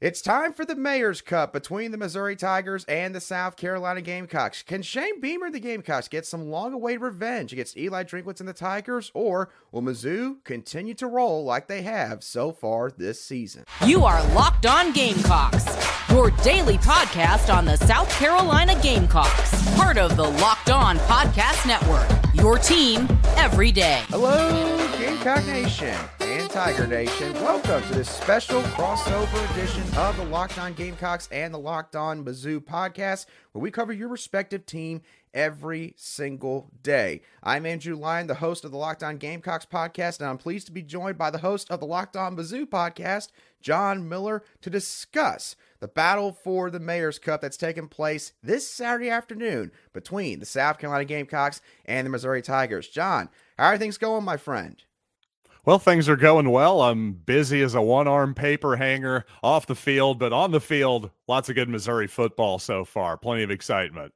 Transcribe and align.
It's 0.00 0.22
time 0.22 0.52
for 0.52 0.64
the 0.64 0.76
Mayor's 0.76 1.20
Cup 1.20 1.52
between 1.52 1.90
the 1.90 1.98
Missouri 1.98 2.36
Tigers 2.36 2.84
and 2.84 3.12
the 3.12 3.20
South 3.20 3.56
Carolina 3.56 4.00
Gamecocks. 4.00 4.62
Can 4.62 4.80
Shane 4.80 5.20
Beamer 5.20 5.46
and 5.46 5.54
the 5.56 5.58
Gamecocks 5.58 6.06
get 6.06 6.24
some 6.24 6.50
long 6.50 6.72
awaited 6.72 7.00
revenge 7.00 7.52
against 7.52 7.76
Eli 7.76 8.04
Drinkwitz 8.04 8.38
and 8.38 8.48
the 8.48 8.52
Tigers, 8.52 9.10
or 9.12 9.50
will 9.72 9.82
Mizzou 9.82 10.36
continue 10.44 10.94
to 10.94 11.08
roll 11.08 11.42
like 11.42 11.66
they 11.66 11.82
have 11.82 12.22
so 12.22 12.52
far 12.52 12.92
this 12.92 13.20
season? 13.20 13.64
You 13.84 14.04
are 14.04 14.22
Locked 14.34 14.66
On 14.66 14.92
Gamecocks, 14.92 15.66
your 16.10 16.30
daily 16.44 16.78
podcast 16.78 17.52
on 17.52 17.64
the 17.64 17.76
South 17.78 18.08
Carolina 18.20 18.80
Gamecocks, 18.80 19.74
part 19.74 19.98
of 19.98 20.16
the 20.16 20.28
Locked 20.28 20.70
On 20.70 20.96
Podcast 20.98 21.66
Network, 21.66 22.08
your 22.34 22.56
team 22.56 23.08
every 23.36 23.72
day. 23.72 24.04
Hello, 24.10 24.78
Gamecock 24.96 25.44
Nation 25.46 25.96
Tiger 26.48 26.86
Nation. 26.86 27.34
Welcome 27.34 27.82
to 27.88 27.94
this 27.94 28.08
special 28.08 28.62
crossover 28.62 29.50
edition 29.52 29.82
of 29.98 30.16
the 30.16 30.24
Locked 30.24 30.58
On 30.58 30.72
Gamecocks 30.72 31.28
and 31.30 31.52
the 31.52 31.58
Locked 31.58 31.94
On 31.94 32.24
Mizzou 32.24 32.60
podcast, 32.60 33.26
where 33.52 33.60
we 33.60 33.70
cover 33.70 33.92
your 33.92 34.08
respective 34.08 34.64
team 34.64 35.02
every 35.34 35.92
single 35.98 36.70
day. 36.82 37.20
I'm 37.42 37.66
Andrew 37.66 37.96
Lyon, 37.96 38.28
the 38.28 38.36
host 38.36 38.64
of 38.64 38.70
the 38.70 38.78
Locked 38.78 39.02
On 39.02 39.18
Gamecocks 39.18 39.66
podcast, 39.66 40.20
and 40.20 40.28
I'm 40.28 40.38
pleased 40.38 40.66
to 40.66 40.72
be 40.72 40.82
joined 40.82 41.18
by 41.18 41.30
the 41.30 41.38
host 41.38 41.70
of 41.70 41.80
the 41.80 41.86
Locked 41.86 42.16
On 42.16 42.34
Mizzou 42.34 42.64
podcast, 42.64 43.28
John 43.60 44.08
Miller, 44.08 44.42
to 44.62 44.70
discuss 44.70 45.54
the 45.80 45.88
battle 45.88 46.32
for 46.32 46.70
the 46.70 46.80
Mayor's 46.80 47.18
Cup 47.18 47.42
that's 47.42 47.58
taking 47.58 47.88
place 47.88 48.32
this 48.42 48.66
Saturday 48.66 49.10
afternoon 49.10 49.70
between 49.92 50.40
the 50.40 50.46
South 50.46 50.78
Carolina 50.78 51.04
Gamecocks 51.04 51.60
and 51.84 52.06
the 52.06 52.10
Missouri 52.10 52.40
Tigers. 52.40 52.88
John, 52.88 53.28
how 53.58 53.66
are 53.66 53.78
things 53.78 53.98
going, 53.98 54.24
my 54.24 54.38
friend? 54.38 54.82
Well, 55.68 55.78
things 55.78 56.08
are 56.08 56.16
going 56.16 56.48
well. 56.48 56.80
I'm 56.80 57.12
busy 57.12 57.60
as 57.60 57.74
a 57.74 57.82
one 57.82 58.08
arm 58.08 58.32
paper 58.32 58.76
hanger 58.76 59.26
off 59.42 59.66
the 59.66 59.74
field, 59.74 60.18
but 60.18 60.32
on 60.32 60.50
the 60.50 60.62
field, 60.62 61.10
lots 61.26 61.50
of 61.50 61.56
good 61.56 61.68
Missouri 61.68 62.06
football 62.06 62.58
so 62.58 62.86
far. 62.86 63.18
Plenty 63.18 63.42
of 63.42 63.50
excitement. 63.50 64.14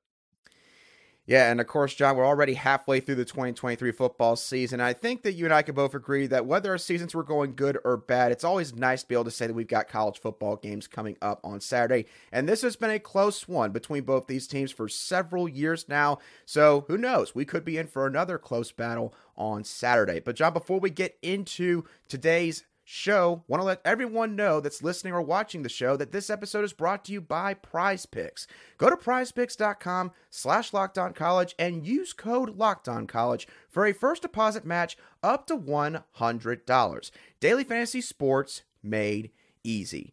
Yeah, 1.24 1.52
and 1.52 1.60
of 1.60 1.68
course, 1.68 1.94
John, 1.94 2.16
we're 2.16 2.26
already 2.26 2.54
halfway 2.54 2.98
through 2.98 3.14
the 3.14 3.24
2023 3.24 3.92
football 3.92 4.34
season. 4.34 4.80
I 4.80 4.92
think 4.92 5.22
that 5.22 5.34
you 5.34 5.44
and 5.44 5.54
I 5.54 5.62
can 5.62 5.76
both 5.76 5.94
agree 5.94 6.26
that 6.26 6.46
whether 6.46 6.72
our 6.72 6.78
seasons 6.78 7.14
were 7.14 7.22
going 7.22 7.54
good 7.54 7.78
or 7.84 7.96
bad, 7.96 8.32
it's 8.32 8.42
always 8.42 8.74
nice 8.74 9.02
to 9.02 9.08
be 9.08 9.14
able 9.14 9.24
to 9.24 9.30
say 9.30 9.46
that 9.46 9.54
we've 9.54 9.68
got 9.68 9.88
college 9.88 10.18
football 10.18 10.56
games 10.56 10.88
coming 10.88 11.16
up 11.22 11.38
on 11.44 11.60
Saturday. 11.60 12.06
And 12.32 12.48
this 12.48 12.62
has 12.62 12.74
been 12.74 12.90
a 12.90 12.98
close 12.98 13.46
one 13.46 13.70
between 13.70 14.02
both 14.02 14.26
these 14.26 14.48
teams 14.48 14.72
for 14.72 14.88
several 14.88 15.48
years 15.48 15.88
now. 15.88 16.18
So 16.44 16.86
who 16.88 16.98
knows? 16.98 17.36
We 17.36 17.44
could 17.44 17.64
be 17.64 17.78
in 17.78 17.86
for 17.86 18.04
another 18.04 18.36
close 18.36 18.72
battle 18.72 19.14
on 19.36 19.62
Saturday. 19.62 20.18
But, 20.18 20.34
John, 20.34 20.52
before 20.52 20.80
we 20.80 20.90
get 20.90 21.16
into 21.22 21.84
today's 22.08 22.64
show, 22.92 23.42
want 23.48 23.60
to 23.60 23.64
let 23.64 23.80
everyone 23.86 24.36
know 24.36 24.60
that's 24.60 24.82
listening 24.82 25.14
or 25.14 25.22
watching 25.22 25.62
the 25.62 25.68
show 25.68 25.96
that 25.96 26.12
this 26.12 26.28
episode 26.28 26.62
is 26.62 26.74
brought 26.74 27.06
to 27.06 27.12
you 27.12 27.22
by 27.22 27.54
Prize 27.54 28.04
Picks. 28.04 28.46
Go 28.76 28.90
to 28.90 28.96
prizepicks.com 28.96 30.12
slash 30.28 30.72
college 31.14 31.54
and 31.58 31.86
use 31.86 32.12
code 32.12 32.58
college 33.08 33.48
for 33.70 33.86
a 33.86 33.94
first 33.94 34.22
deposit 34.22 34.66
match 34.66 34.98
up 35.22 35.46
to 35.46 35.56
$100. 35.56 37.10
Daily 37.40 37.64
fantasy 37.64 38.02
sports 38.02 38.62
made 38.82 39.30
easy. 39.64 40.12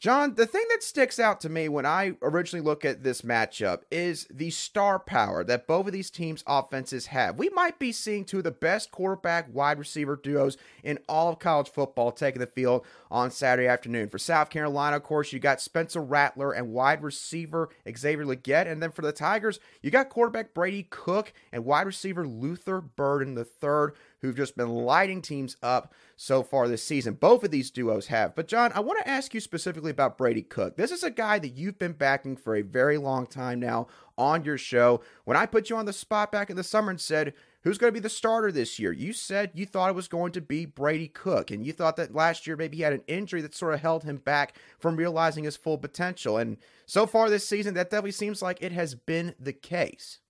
John, 0.00 0.34
the 0.34 0.46
thing 0.46 0.64
that 0.70 0.82
sticks 0.82 1.18
out 1.18 1.42
to 1.42 1.50
me 1.50 1.68
when 1.68 1.84
I 1.84 2.12
originally 2.22 2.64
look 2.64 2.86
at 2.86 3.02
this 3.02 3.20
matchup 3.20 3.82
is 3.90 4.26
the 4.30 4.48
star 4.48 4.98
power 4.98 5.44
that 5.44 5.66
both 5.66 5.86
of 5.88 5.92
these 5.92 6.08
teams' 6.08 6.42
offenses 6.46 7.08
have. 7.08 7.36
We 7.36 7.50
might 7.50 7.78
be 7.78 7.92
seeing 7.92 8.24
two 8.24 8.38
of 8.38 8.44
the 8.44 8.50
best 8.50 8.90
quarterback 8.92 9.52
wide 9.52 9.78
receiver 9.78 10.16
duos 10.16 10.56
in 10.82 11.00
all 11.06 11.28
of 11.28 11.38
college 11.38 11.68
football 11.68 12.12
taking 12.12 12.40
the 12.40 12.46
field 12.46 12.86
on 13.10 13.30
Saturday 13.30 13.68
afternoon. 13.68 14.08
For 14.08 14.16
South 14.16 14.48
Carolina, 14.48 14.96
of 14.96 15.02
course, 15.02 15.34
you 15.34 15.38
got 15.38 15.60
Spencer 15.60 16.00
Rattler 16.00 16.50
and 16.50 16.72
wide 16.72 17.02
receiver 17.02 17.68
Xavier 17.94 18.24
Legette. 18.24 18.72
And 18.72 18.82
then 18.82 18.92
for 18.92 19.02
the 19.02 19.12
Tigers, 19.12 19.60
you 19.82 19.90
got 19.90 20.08
quarterback 20.08 20.54
Brady 20.54 20.86
Cook 20.88 21.34
and 21.52 21.66
wide 21.66 21.86
receiver 21.86 22.26
Luther 22.26 22.80
Burden 22.80 23.36
III 23.36 23.94
who've 24.20 24.36
just 24.36 24.56
been 24.56 24.68
lighting 24.68 25.22
teams 25.22 25.56
up 25.62 25.92
so 26.16 26.42
far 26.42 26.68
this 26.68 26.82
season. 26.82 27.14
Both 27.14 27.44
of 27.44 27.50
these 27.50 27.70
duos 27.70 28.08
have. 28.08 28.34
But, 28.34 28.48
John, 28.48 28.72
I 28.74 28.80
want 28.80 28.98
to 29.00 29.08
ask 29.08 29.34
you 29.34 29.40
specifically 29.40 29.90
about 29.90 30.18
Brady 30.18 30.42
Cook. 30.42 30.76
This 30.76 30.90
is 30.90 31.02
a 31.02 31.10
guy 31.10 31.38
that 31.38 31.54
you've 31.54 31.78
been 31.78 31.92
backing 31.92 32.36
for 32.36 32.56
a 32.56 32.62
very 32.62 32.98
long 32.98 33.26
time 33.26 33.60
now 33.60 33.86
on 34.18 34.44
your 34.44 34.58
show. 34.58 35.00
When 35.24 35.36
I 35.36 35.46
put 35.46 35.70
you 35.70 35.76
on 35.76 35.86
the 35.86 35.92
spot 35.92 36.30
back 36.30 36.50
in 36.50 36.56
the 36.56 36.64
summer 36.64 36.90
and 36.90 37.00
said, 37.00 37.34
Who's 37.62 37.76
going 37.76 37.90
to 37.90 37.94
be 37.94 38.00
the 38.00 38.08
starter 38.08 38.50
this 38.50 38.78
year? 38.78 38.90
You 38.90 39.12
said 39.12 39.50
you 39.52 39.66
thought 39.66 39.90
it 39.90 39.94
was 39.96 40.08
going 40.08 40.32
to 40.32 40.40
be 40.40 40.64
Brady 40.64 41.08
Cook, 41.08 41.50
and 41.50 41.64
you 41.64 41.74
thought 41.74 41.96
that 41.96 42.14
last 42.14 42.46
year 42.46 42.56
maybe 42.56 42.78
he 42.78 42.82
had 42.82 42.94
an 42.94 43.02
injury 43.06 43.42
that 43.42 43.54
sort 43.54 43.74
of 43.74 43.80
held 43.80 44.04
him 44.04 44.16
back 44.16 44.56
from 44.78 44.96
realizing 44.96 45.44
his 45.44 45.58
full 45.58 45.76
potential. 45.76 46.38
And 46.38 46.56
so 46.86 47.06
far 47.06 47.28
this 47.28 47.46
season, 47.46 47.74
that 47.74 47.90
definitely 47.90 48.12
seems 48.12 48.40
like 48.40 48.62
it 48.62 48.72
has 48.72 48.94
been 48.94 49.34
the 49.38 49.52
case. 49.52 50.20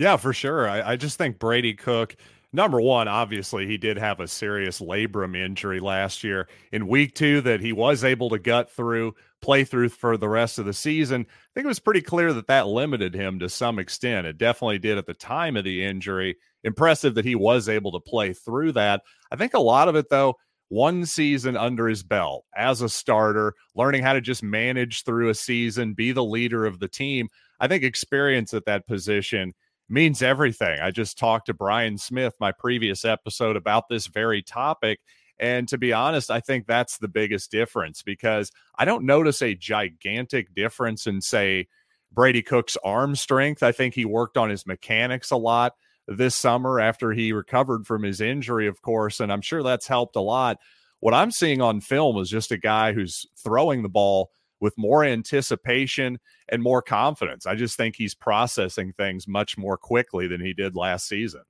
Yeah, 0.00 0.16
for 0.16 0.32
sure. 0.32 0.66
I, 0.66 0.92
I 0.92 0.96
just 0.96 1.18
think 1.18 1.38
Brady 1.38 1.74
Cook 1.74 2.16
number 2.54 2.80
one, 2.80 3.06
obviously, 3.06 3.66
he 3.66 3.76
did 3.76 3.98
have 3.98 4.18
a 4.18 4.26
serious 4.26 4.80
labrum 4.80 5.36
injury 5.36 5.78
last 5.78 6.24
year 6.24 6.48
in 6.72 6.88
week 6.88 7.14
two 7.14 7.42
that 7.42 7.60
he 7.60 7.74
was 7.74 8.02
able 8.02 8.30
to 8.30 8.38
gut 8.38 8.70
through, 8.70 9.14
play 9.42 9.62
through 9.62 9.90
for 9.90 10.16
the 10.16 10.26
rest 10.26 10.58
of 10.58 10.64
the 10.64 10.72
season. 10.72 11.26
I 11.28 11.50
think 11.52 11.66
it 11.66 11.68
was 11.68 11.80
pretty 11.80 12.00
clear 12.00 12.32
that 12.32 12.46
that 12.46 12.66
limited 12.66 13.14
him 13.14 13.38
to 13.40 13.50
some 13.50 13.78
extent. 13.78 14.26
It 14.26 14.38
definitely 14.38 14.78
did 14.78 14.96
at 14.96 15.04
the 15.04 15.12
time 15.12 15.54
of 15.58 15.64
the 15.64 15.84
injury. 15.84 16.38
Impressive 16.64 17.14
that 17.16 17.26
he 17.26 17.34
was 17.34 17.68
able 17.68 17.92
to 17.92 18.00
play 18.00 18.32
through 18.32 18.72
that. 18.72 19.02
I 19.30 19.36
think 19.36 19.52
a 19.52 19.60
lot 19.60 19.88
of 19.88 19.96
it, 19.96 20.08
though, 20.08 20.36
one 20.70 21.04
season 21.04 21.58
under 21.58 21.88
his 21.88 22.02
belt 22.02 22.46
as 22.56 22.80
a 22.80 22.88
starter, 22.88 23.52
learning 23.74 24.02
how 24.02 24.14
to 24.14 24.22
just 24.22 24.42
manage 24.42 25.04
through 25.04 25.28
a 25.28 25.34
season, 25.34 25.92
be 25.92 26.12
the 26.12 26.24
leader 26.24 26.64
of 26.64 26.78
the 26.78 26.88
team. 26.88 27.28
I 27.58 27.68
think 27.68 27.84
experience 27.84 28.54
at 28.54 28.64
that 28.64 28.86
position 28.86 29.52
means 29.90 30.22
everything. 30.22 30.80
I 30.80 30.90
just 30.90 31.18
talked 31.18 31.46
to 31.46 31.54
Brian 31.54 31.98
Smith, 31.98 32.34
my 32.40 32.52
previous 32.52 33.04
episode, 33.04 33.56
about 33.56 33.88
this 33.88 34.06
very 34.06 34.42
topic. 34.42 35.00
And 35.38 35.66
to 35.68 35.78
be 35.78 35.92
honest, 35.92 36.30
I 36.30 36.40
think 36.40 36.66
that's 36.66 36.98
the 36.98 37.08
biggest 37.08 37.50
difference 37.50 38.02
because 38.02 38.52
I 38.78 38.84
don't 38.84 39.04
notice 39.04 39.40
a 39.42 39.54
gigantic 39.54 40.54
difference 40.54 41.06
in, 41.06 41.20
say, 41.20 41.68
Brady 42.12 42.42
Cook's 42.42 42.76
arm 42.84 43.16
strength. 43.16 43.62
I 43.62 43.72
think 43.72 43.94
he 43.94 44.04
worked 44.04 44.36
on 44.36 44.50
his 44.50 44.66
mechanics 44.66 45.30
a 45.30 45.36
lot 45.36 45.74
this 46.06 46.34
summer 46.34 46.80
after 46.80 47.12
he 47.12 47.32
recovered 47.32 47.86
from 47.86 48.02
his 48.02 48.20
injury, 48.20 48.66
of 48.66 48.82
course. 48.82 49.20
And 49.20 49.32
I'm 49.32 49.40
sure 49.40 49.62
that's 49.62 49.86
helped 49.86 50.16
a 50.16 50.20
lot. 50.20 50.58
What 50.98 51.14
I'm 51.14 51.30
seeing 51.30 51.62
on 51.62 51.80
film 51.80 52.18
is 52.18 52.28
just 52.28 52.52
a 52.52 52.58
guy 52.58 52.92
who's 52.92 53.26
throwing 53.42 53.82
the 53.82 53.88
ball 53.88 54.30
with 54.60 54.76
more 54.76 55.04
anticipation 55.04 56.18
and 56.48 56.62
more 56.62 56.82
confidence. 56.82 57.46
I 57.46 57.54
just 57.54 57.76
think 57.76 57.96
he's 57.96 58.14
processing 58.14 58.92
things 58.92 59.26
much 59.26 59.58
more 59.58 59.76
quickly 59.76 60.26
than 60.26 60.40
he 60.40 60.52
did 60.52 60.76
last 60.76 61.08
season. 61.08 61.42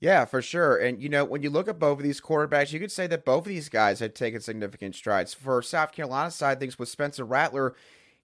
Yeah, 0.00 0.24
for 0.24 0.40
sure. 0.40 0.78
And, 0.78 1.02
you 1.02 1.10
know, 1.10 1.26
when 1.26 1.42
you 1.42 1.50
look 1.50 1.68
at 1.68 1.78
both 1.78 1.98
of 1.98 2.02
these 2.02 2.22
quarterbacks, 2.22 2.72
you 2.72 2.80
could 2.80 2.90
say 2.90 3.06
that 3.08 3.26
both 3.26 3.44
of 3.44 3.48
these 3.48 3.68
guys 3.68 4.00
had 4.00 4.14
taken 4.14 4.40
significant 4.40 4.94
strides. 4.94 5.34
For 5.34 5.60
South 5.60 5.92
Carolina 5.92 6.30
side, 6.30 6.58
things 6.58 6.78
with 6.78 6.88
Spencer 6.88 7.24
Rattler, 7.24 7.74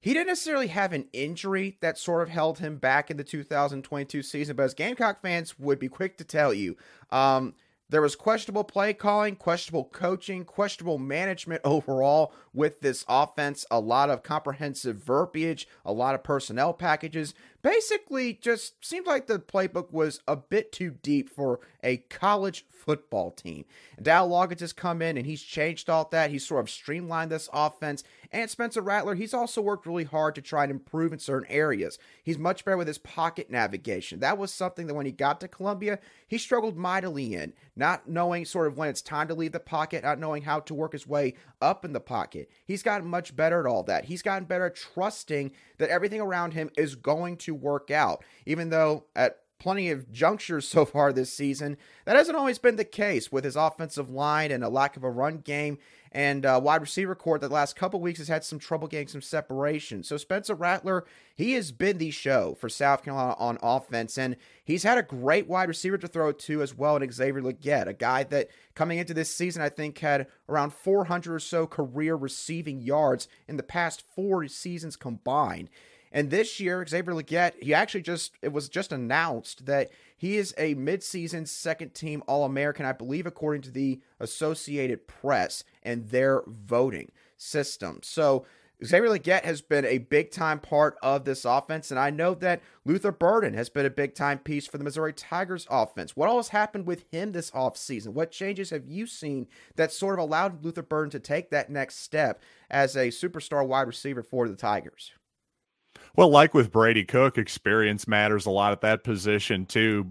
he 0.01 0.15
didn't 0.15 0.29
necessarily 0.29 0.69
have 0.69 0.95
an 0.95 1.09
injury 1.13 1.77
that 1.81 1.99
sort 1.99 2.23
of 2.23 2.31
held 2.31 2.61
him 2.61 2.79
back 2.79 3.11
in 3.11 3.19
the 3.19 3.25
2022 3.25 4.23
season, 4.23 4.57
but 4.57 4.63
as 4.63 4.75
Gamecock 4.75 5.21
fans 5.21 5.59
would 5.59 5.79
be 5.79 5.89
quick 5.89 6.17
to 6.19 6.25
tell 6.25 6.55
you, 6.55 6.77
um, 7.11 7.55
there 7.89 8.03
was 8.03 8.17
questionable 8.17 8.65
play 8.65 8.93
calling, 8.93 9.37
questionable 9.37 9.85
coaching, 9.85 10.45
questionable 10.45 10.99
management 10.99 11.61
overall 11.65 12.33
with 12.53 12.81
this 12.81 13.05
offense. 13.09 13.65
A 13.71 13.81
lot 13.81 14.11
of 14.11 14.23
comprehensive 14.23 14.97
verbiage, 14.97 15.69
a 15.85 15.93
lot 15.93 16.15
of 16.15 16.25
personnel 16.25 16.73
packages. 16.73 17.35
Basically, 17.67 18.35
just 18.35 18.85
seemed 18.85 19.09
like 19.09 19.27
the 19.27 19.41
playbook 19.41 19.93
was 19.93 20.21
a 20.29 20.37
bit 20.37 20.71
too 20.71 20.93
deep 21.03 21.29
for 21.29 21.59
a 21.83 21.97
college 21.97 22.65
football 22.71 23.33
team. 23.33 23.65
Dowell 24.01 24.31
Loggains 24.31 24.61
has 24.61 24.73
come 24.73 25.03
in 25.03 25.17
and 25.17 25.27
he's 25.27 25.43
changed 25.43 25.91
all 25.91 26.09
that. 26.13 26.31
He's 26.31 26.47
sort 26.47 26.61
of 26.61 26.71
streamlined 26.71 27.33
this 27.33 27.49
offense. 27.53 28.05
And 28.31 28.49
Spencer 28.49 28.81
Rattler, 28.81 29.17
he's 29.17 29.35
also 29.35 29.61
worked 29.61 29.85
really 29.85 30.05
hard 30.05 30.37
to 30.37 30.43
try 30.43 30.63
and 30.63 30.71
improve 30.71 31.13
in 31.13 31.19
certain 31.19 31.51
areas. 31.51 31.99
He's 32.23 32.39
much 32.39 32.65
better 32.65 32.77
with 32.77 32.87
his 32.87 32.99
pocket 32.99 33.51
navigation. 33.51 34.21
That 34.21 34.39
was 34.39 34.53
something 34.53 34.87
that 34.87 34.95
when 34.95 35.07
he 35.07 35.11
got 35.11 35.41
to 35.41 35.49
Columbia, 35.49 35.99
he 36.29 36.39
struggled 36.39 36.77
mightily 36.77 37.35
in, 37.35 37.53
not 37.75 38.09
knowing 38.09 38.45
sort 38.45 38.69
of 38.69 38.79
when 38.79 38.91
it's 38.91 39.03
time 39.03 39.27
to 39.27 39.35
leave 39.35 39.53
the 39.53 39.59
pocket, 39.59 40.05
not 40.05 40.21
knowing 40.21 40.43
how 40.43 40.61
to 40.61 40.75
work 40.75 40.93
his 40.93 41.09
way 41.09 41.35
up 41.61 41.85
in 41.85 41.93
the 41.93 42.01
pocket. 42.01 42.51
He's 42.65 42.83
gotten 42.83 43.09
much 43.09 43.35
better 43.35 43.61
at 43.61 43.67
all 43.67 43.83
that. 43.85 44.07
He's 44.07 44.23
gotten 44.23 44.47
better 44.47 44.67
at 44.67 44.77
trusting 44.77 45.53
that 45.79 45.91
everything 45.91 46.21
around 46.21 46.55
him 46.55 46.71
is 46.77 46.95
going 46.95 47.37
to 47.39 47.55
work 47.55 47.91
out, 47.91 48.25
even 48.45 48.71
though 48.71 49.05
at 49.15 49.39
plenty 49.59 49.91
of 49.91 50.13
junctures 50.13 50.69
so 50.69 50.85
far 50.85 51.13
this 51.13 51.33
season. 51.33 51.77
That 52.05 52.17
hasn't 52.17 52.37
always 52.37 52.59
been 52.59 52.77
the 52.77 52.85
case 52.85 53.33
with 53.33 53.45
his 53.45 53.57
offensive 53.57 54.11
line 54.11 54.51
and 54.51 54.63
a 54.63 54.69
lack 54.69 54.97
of 54.97 55.05
a 55.05 55.11
run 55.11 55.39
game 55.39 55.79
and 56.13 56.47
uh, 56.47 56.61
wide 56.63 56.81
receiver 56.81 57.15
court 57.15 57.41
the 57.41 57.49
last 57.49 57.77
couple 57.77 58.01
weeks 58.01 58.19
has 58.19 58.29
had 58.29 58.45
some 58.45 58.59
trouble 58.59 58.89
getting 58.89 59.09
some 59.09 59.23
separation. 59.23 60.03
So 60.03 60.17
Spencer 60.17 60.55
Rattler, 60.55 61.05
he 61.35 61.53
has 61.53 61.73
been 61.73 61.99
the 61.99 62.11
show 62.11 62.57
for 62.59 62.69
South 62.69 63.03
Carolina 63.03 63.35
on 63.39 63.59
offense, 63.63 64.17
and 64.19 64.37
he's 64.65 64.83
had 64.83 64.99
a 64.99 65.03
great 65.03 65.49
wide 65.49 65.69
receiver 65.69 65.99
to 65.99 66.09
throw 66.09 66.33
to 66.33 66.63
as 66.63 66.75
well 66.75 66.97
in 66.97 67.11
Xavier 67.11 67.43
Legette, 67.43 67.87
a 67.87 67.93
guy 67.93 68.25
that 68.25 68.49
coming 68.75 68.99
into 68.99 69.15
this 69.15 69.35
season 69.35 69.63
I 69.63 69.69
think 69.69 69.99
had 69.99 70.27
around 70.49 70.73
400 70.73 71.35
or 71.35 71.41
so 71.41 71.67
career 71.67 72.17
receiving 72.17 72.81
yards 72.81 73.29
in 73.49 73.57
the 73.57 73.63
past 73.63 74.03
four 74.15 74.47
seasons 74.49 74.97
combined. 74.97 75.71
And 76.13 76.31
this 76.31 76.61
year, 76.61 76.87
Xavier 76.87 77.15
Legette, 77.15 77.63
he 77.63 77.75
actually 77.75 78.03
just 78.03 78.33
it 78.43 78.53
was 78.53 78.69
just 78.69 78.93
announced 78.93 79.67
that 79.67 79.91
he 80.17 80.37
is 80.37 80.55
a 80.57 80.75
midseason 80.75 81.47
second 81.47 81.95
team 81.95 82.23
All 82.27 82.45
American, 82.45 82.87
I 82.87 82.93
believe, 82.93 83.27
according 83.27 83.63
to 83.63 83.71
the 83.71 84.01
Associated 84.19 85.07
Press 85.07 85.65
and 85.83 86.09
their 86.09 86.43
voting 86.47 87.11
system. 87.37 88.01
So 88.03 88.47
Xavier 88.85 89.09
Legette 89.09 89.45
has 89.45 89.63
been 89.63 89.87
a 89.87 89.99
big 89.99 90.31
time 90.31 90.59
part 90.59 90.99
of 91.03 91.25
this 91.25 91.47
offense, 91.47 91.91
and 91.91 91.99
I 91.99 92.11
know 92.11 92.35
that 92.35 92.61
Luther 92.85 93.13
Burden 93.13 93.55
has 93.55 93.71
been 93.71 93.87
a 93.87 93.91
big 93.91 94.15
time 94.15 94.39
piece 94.39 94.67
for 94.67 94.77
the 94.77 94.85
Missouri 94.85 95.15
Tigers 95.15 95.67
offense. 95.71 96.15
What 96.15 96.29
all 96.29 96.37
has 96.37 96.49
happened 96.49 96.87
with 96.87 97.05
him 97.11 97.33
this 97.33 97.51
offseason? 97.53 98.09
What 98.09 98.31
changes 98.31 98.71
have 98.71 98.87
you 98.87 99.07
seen 99.07 99.47
that 99.77 99.93
sort 99.93 100.19
of 100.19 100.21
allowed 100.21 100.63
Luther 100.63 100.83
Burden 100.83 101.11
to 101.11 101.21
take 101.21 101.51
that 101.51 101.71
next 101.71 102.01
step 102.01 102.43
as 102.71 102.97
a 102.97 103.09
superstar 103.09 103.67
wide 103.67 103.87
receiver 103.87 104.23
for 104.23 104.47
the 104.47 104.57
Tigers? 104.57 105.13
Well, 106.17 106.29
like 106.29 106.55
with 106.55 106.73
Brady 106.73 107.05
Cook, 107.05 107.39
experience 107.39 108.09
matters 108.09 108.47
a 108.47 108.51
lot 108.51 108.73
at 108.73 108.81
that 108.83 109.05
position 109.05 109.67
too. 109.67 110.07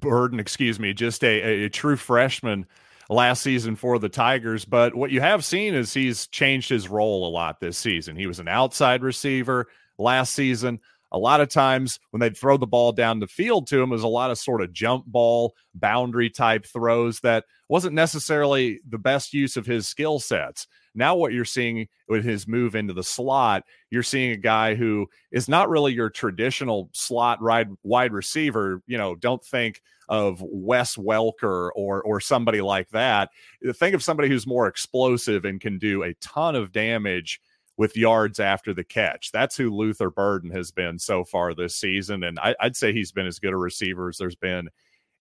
Burden, 0.00 0.40
excuse 0.40 0.80
me, 0.80 0.94
just 0.94 1.22
a, 1.22 1.64
a 1.64 1.68
true 1.68 1.96
freshman 1.96 2.66
last 3.08 3.42
season 3.42 3.76
for 3.76 3.98
the 3.98 4.08
Tigers. 4.08 4.64
But 4.64 4.94
what 4.94 5.10
you 5.10 5.20
have 5.20 5.44
seen 5.44 5.74
is 5.74 5.92
he's 5.92 6.26
changed 6.28 6.68
his 6.68 6.88
role 6.88 7.28
a 7.28 7.30
lot 7.30 7.60
this 7.60 7.76
season. 7.76 8.16
He 8.16 8.26
was 8.26 8.38
an 8.38 8.48
outside 8.48 9.02
receiver 9.02 9.68
last 9.98 10.32
season. 10.34 10.80
A 11.12 11.18
lot 11.18 11.40
of 11.40 11.48
times 11.48 11.98
when 12.10 12.20
they'd 12.20 12.36
throw 12.36 12.56
the 12.56 12.66
ball 12.66 12.92
down 12.92 13.20
the 13.20 13.26
field 13.26 13.66
to 13.68 13.80
him, 13.80 13.90
was 13.90 14.02
a 14.02 14.08
lot 14.08 14.30
of 14.30 14.38
sort 14.38 14.60
of 14.60 14.72
jump 14.72 15.06
ball, 15.06 15.54
boundary 15.74 16.30
type 16.30 16.66
throws 16.66 17.20
that 17.20 17.44
wasn't 17.68 17.94
necessarily 17.94 18.80
the 18.88 18.98
best 18.98 19.32
use 19.32 19.56
of 19.56 19.66
his 19.66 19.86
skill 19.86 20.18
sets. 20.18 20.66
Now, 20.94 21.14
what 21.14 21.32
you're 21.32 21.44
seeing 21.44 21.88
with 22.08 22.24
his 22.24 22.48
move 22.48 22.74
into 22.74 22.94
the 22.94 23.04
slot, 23.04 23.64
you're 23.90 24.02
seeing 24.02 24.32
a 24.32 24.36
guy 24.36 24.74
who 24.74 25.08
is 25.30 25.48
not 25.48 25.68
really 25.68 25.92
your 25.92 26.08
traditional 26.08 26.88
slot 26.92 27.42
wide 27.42 27.68
wide 27.82 28.12
receiver. 28.12 28.82
You 28.86 28.96
know, 28.96 29.14
don't 29.14 29.44
think 29.44 29.82
of 30.08 30.40
Wes 30.42 30.96
Welker 30.96 31.70
or 31.74 32.02
or 32.02 32.20
somebody 32.20 32.62
like 32.62 32.88
that. 32.90 33.28
Think 33.74 33.94
of 33.94 34.02
somebody 34.02 34.28
who's 34.28 34.46
more 34.46 34.68
explosive 34.68 35.44
and 35.44 35.60
can 35.60 35.78
do 35.78 36.02
a 36.02 36.14
ton 36.14 36.54
of 36.56 36.72
damage 36.72 37.40
with 37.76 37.96
yards 37.96 38.40
after 38.40 38.72
the 38.72 38.84
catch. 38.84 39.30
That's 39.32 39.56
who 39.56 39.74
Luther 39.74 40.10
Burden 40.10 40.50
has 40.50 40.70
been 40.70 40.98
so 40.98 41.24
far 41.24 41.54
this 41.54 41.76
season, 41.76 42.24
and 42.24 42.38
I, 42.38 42.54
would 42.62 42.76
say 42.76 42.92
he's 42.92 43.12
been 43.12 43.26
as 43.26 43.38
good 43.38 43.52
a 43.52 43.56
receiver 43.56 44.08
as 44.08 44.18
there's 44.18 44.36
been 44.36 44.68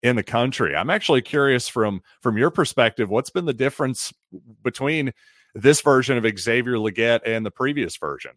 in 0.03 0.15
the 0.15 0.23
country. 0.23 0.75
I'm 0.75 0.89
actually 0.89 1.21
curious 1.21 1.67
from 1.67 2.01
from 2.21 2.37
your 2.37 2.51
perspective, 2.51 3.09
what's 3.09 3.29
been 3.29 3.45
the 3.45 3.53
difference 3.53 4.13
between 4.63 5.13
this 5.53 5.81
version 5.81 6.17
of 6.17 6.39
Xavier 6.39 6.75
Legette 6.75 7.21
and 7.25 7.45
the 7.45 7.51
previous 7.51 7.97
version? 7.97 8.31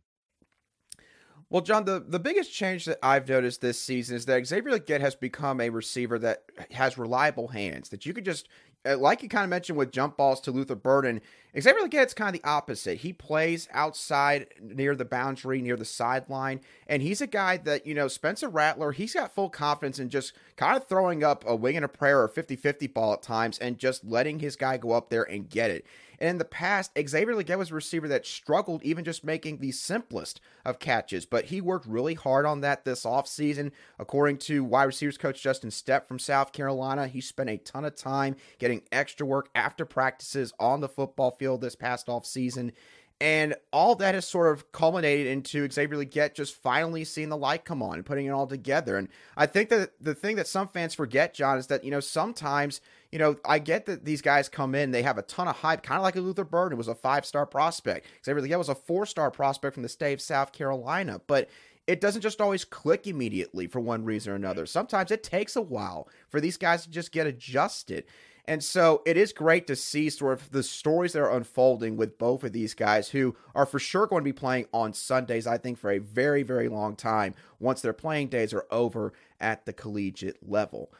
Well, 1.50 1.62
John, 1.62 1.84
the, 1.84 2.04
the 2.06 2.18
biggest 2.18 2.52
change 2.52 2.84
that 2.86 2.98
I've 3.02 3.28
noticed 3.28 3.60
this 3.60 3.80
season 3.80 4.16
is 4.16 4.26
that 4.26 4.44
Xavier 4.46 4.72
Legette 4.72 5.00
has 5.00 5.14
become 5.14 5.60
a 5.60 5.70
receiver 5.70 6.18
that 6.18 6.42
has 6.72 6.98
reliable 6.98 7.48
hands, 7.48 7.90
that 7.90 8.04
you 8.04 8.12
could 8.12 8.24
just, 8.24 8.48
Uh, 8.86 8.98
like 8.98 9.22
you 9.22 9.28
kind 9.28 9.44
of 9.44 9.50
mentioned 9.50 9.78
with 9.78 9.90
jump 9.90 10.16
balls 10.16 10.40
to 10.42 10.50
Luther 10.50 10.74
Burden, 10.74 11.20
Xavier 11.58 11.82
Legette's 11.82 12.14
kind 12.14 12.34
of 12.34 12.42
the 12.42 12.48
opposite. 12.48 12.98
He 12.98 13.12
plays 13.12 13.68
outside 13.72 14.48
near 14.60 14.94
the 14.94 15.04
boundary, 15.04 15.62
near 15.62 15.76
the 15.76 15.84
sideline, 15.84 16.60
and 16.86 17.02
he's 17.02 17.20
a 17.20 17.26
guy 17.26 17.56
that, 17.58 17.86
you 17.86 17.94
know, 17.94 18.08
Spencer 18.08 18.48
Rattler, 18.48 18.92
he's 18.92 19.14
got 19.14 19.34
full 19.34 19.48
confidence 19.48 19.98
in 19.98 20.10
just 20.10 20.32
kind 20.56 20.76
of 20.76 20.86
throwing 20.86 21.22
up 21.22 21.44
a 21.46 21.54
wing 21.54 21.76
and 21.76 21.84
a 21.84 21.88
prayer 21.88 22.20
or 22.20 22.28
50 22.28 22.56
50 22.56 22.86
ball 22.88 23.14
at 23.14 23.22
times 23.22 23.58
and 23.58 23.78
just 23.78 24.04
letting 24.04 24.40
his 24.40 24.56
guy 24.56 24.76
go 24.76 24.92
up 24.92 25.10
there 25.10 25.22
and 25.22 25.48
get 25.48 25.70
it. 25.70 25.86
And 26.18 26.30
in 26.30 26.38
the 26.38 26.44
past, 26.44 26.92
Xavier 26.96 27.34
Legette 27.34 27.58
was 27.58 27.70
a 27.70 27.74
receiver 27.74 28.08
that 28.08 28.26
struggled 28.26 28.82
even 28.82 29.04
just 29.04 29.24
making 29.24 29.58
the 29.58 29.72
simplest 29.72 30.40
of 30.64 30.78
catches, 30.78 31.26
but 31.26 31.46
he 31.46 31.60
worked 31.60 31.86
really 31.86 32.14
hard 32.14 32.46
on 32.46 32.60
that 32.60 32.84
this 32.84 33.04
offseason. 33.04 33.72
According 33.98 34.38
to 34.38 34.64
wide 34.64 34.84
receivers 34.84 35.18
coach 35.18 35.42
Justin 35.42 35.70
Stepp 35.70 36.06
from 36.06 36.18
South 36.18 36.52
Carolina, 36.52 37.06
he 37.06 37.20
spent 37.20 37.50
a 37.50 37.58
ton 37.58 37.84
of 37.84 37.96
time 37.96 38.36
getting 38.58 38.82
extra 38.92 39.26
work 39.26 39.48
after 39.54 39.84
practices 39.84 40.52
on 40.58 40.80
the 40.80 40.88
football 40.88 41.30
field 41.30 41.60
this 41.60 41.76
past 41.76 42.06
offseason. 42.06 42.72
And 43.20 43.54
all 43.72 43.94
that 43.96 44.14
has 44.14 44.26
sort 44.26 44.52
of 44.52 44.72
culminated 44.72 45.28
into 45.28 45.70
Xavier 45.70 45.96
Legette 45.96 46.34
just 46.34 46.54
finally 46.54 47.04
seeing 47.04 47.28
the 47.28 47.36
light 47.36 47.64
come 47.64 47.80
on 47.80 47.94
and 47.94 48.04
putting 48.04 48.26
it 48.26 48.30
all 48.30 48.46
together. 48.46 48.96
And 48.96 49.08
I 49.36 49.46
think 49.46 49.68
that 49.68 49.92
the 50.00 50.14
thing 50.14 50.36
that 50.36 50.48
some 50.48 50.66
fans 50.66 50.94
forget, 50.94 51.32
John, 51.32 51.56
is 51.56 51.68
that, 51.68 51.84
you 51.84 51.90
know, 51.92 52.00
sometimes 52.00 52.80
you 53.14 53.20
know, 53.20 53.36
I 53.44 53.60
get 53.60 53.86
that 53.86 54.04
these 54.04 54.20
guys 54.20 54.48
come 54.48 54.74
in, 54.74 54.90
they 54.90 55.04
have 55.04 55.18
a 55.18 55.22
ton 55.22 55.46
of 55.46 55.54
hype, 55.54 55.84
kind 55.84 55.98
of 55.98 56.02
like 56.02 56.16
a 56.16 56.20
Luther 56.20 56.42
Burden 56.42 56.74
it 56.74 56.78
was 56.78 56.88
a 56.88 56.96
five 56.96 57.24
star 57.24 57.46
prospect. 57.46 58.08
Xavier 58.24 58.42
Legette 58.42 58.58
was 58.58 58.68
a 58.68 58.74
four 58.74 59.06
star 59.06 59.30
prospect 59.30 59.74
from 59.74 59.84
the 59.84 59.88
state 59.88 60.14
of 60.14 60.20
South 60.20 60.50
Carolina, 60.52 61.20
but 61.28 61.48
it 61.86 62.00
doesn't 62.00 62.22
just 62.22 62.40
always 62.40 62.64
click 62.64 63.06
immediately 63.06 63.68
for 63.68 63.78
one 63.78 64.04
reason 64.04 64.32
or 64.32 64.34
another. 64.34 64.66
Sometimes 64.66 65.12
it 65.12 65.22
takes 65.22 65.54
a 65.54 65.62
while 65.62 66.08
for 66.28 66.40
these 66.40 66.56
guys 66.56 66.82
to 66.82 66.90
just 66.90 67.12
get 67.12 67.28
adjusted. 67.28 68.02
And 68.46 68.64
so 68.64 69.00
it 69.06 69.16
is 69.16 69.32
great 69.32 69.68
to 69.68 69.76
see 69.76 70.10
sort 70.10 70.40
of 70.40 70.50
the 70.50 70.64
stories 70.64 71.12
that 71.12 71.22
are 71.22 71.36
unfolding 71.36 71.96
with 71.96 72.18
both 72.18 72.42
of 72.42 72.52
these 72.52 72.74
guys 72.74 73.10
who 73.10 73.36
are 73.54 73.64
for 73.64 73.78
sure 73.78 74.08
going 74.08 74.22
to 74.22 74.28
be 74.28 74.32
playing 74.32 74.66
on 74.72 74.92
Sundays, 74.92 75.46
I 75.46 75.56
think, 75.56 75.78
for 75.78 75.92
a 75.92 75.98
very, 75.98 76.42
very 76.42 76.68
long 76.68 76.96
time 76.96 77.36
once 77.60 77.80
their 77.80 77.92
playing 77.92 78.26
days 78.26 78.52
are 78.52 78.66
over 78.72 79.12
at 79.40 79.66
the 79.66 79.72
collegiate 79.72 80.38
level. 80.46 80.90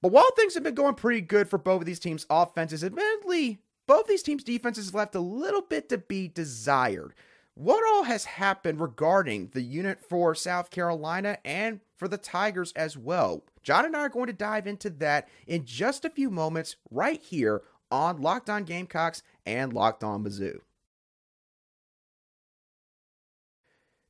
But 0.00 0.12
while 0.12 0.30
things 0.36 0.54
have 0.54 0.62
been 0.62 0.74
going 0.74 0.94
pretty 0.94 1.20
good 1.20 1.48
for 1.48 1.58
both 1.58 1.82
of 1.82 1.86
these 1.86 1.98
teams' 1.98 2.26
offenses, 2.30 2.84
admittedly, 2.84 3.62
both 3.86 4.06
these 4.06 4.22
teams' 4.22 4.44
defenses 4.44 4.86
have 4.86 4.94
left 4.94 5.14
a 5.14 5.20
little 5.20 5.62
bit 5.62 5.88
to 5.88 5.98
be 5.98 6.28
desired. 6.28 7.14
What 7.54 7.82
all 7.92 8.04
has 8.04 8.24
happened 8.24 8.80
regarding 8.80 9.48
the 9.48 9.62
unit 9.62 9.98
for 10.00 10.34
South 10.36 10.70
Carolina 10.70 11.38
and 11.44 11.80
for 11.96 12.06
the 12.06 12.16
Tigers 12.16 12.72
as 12.76 12.96
well? 12.96 13.42
John 13.64 13.84
and 13.84 13.96
I 13.96 14.00
are 14.00 14.08
going 14.08 14.28
to 14.28 14.32
dive 14.32 14.68
into 14.68 14.90
that 14.90 15.28
in 15.48 15.64
just 15.64 16.04
a 16.04 16.10
few 16.10 16.30
moments 16.30 16.76
right 16.92 17.20
here 17.20 17.62
on 17.90 18.22
Locked 18.22 18.48
On 18.48 18.62
Gamecocks 18.62 19.24
and 19.44 19.72
Locked 19.72 20.04
On 20.04 20.22
Mizzou. 20.22 20.60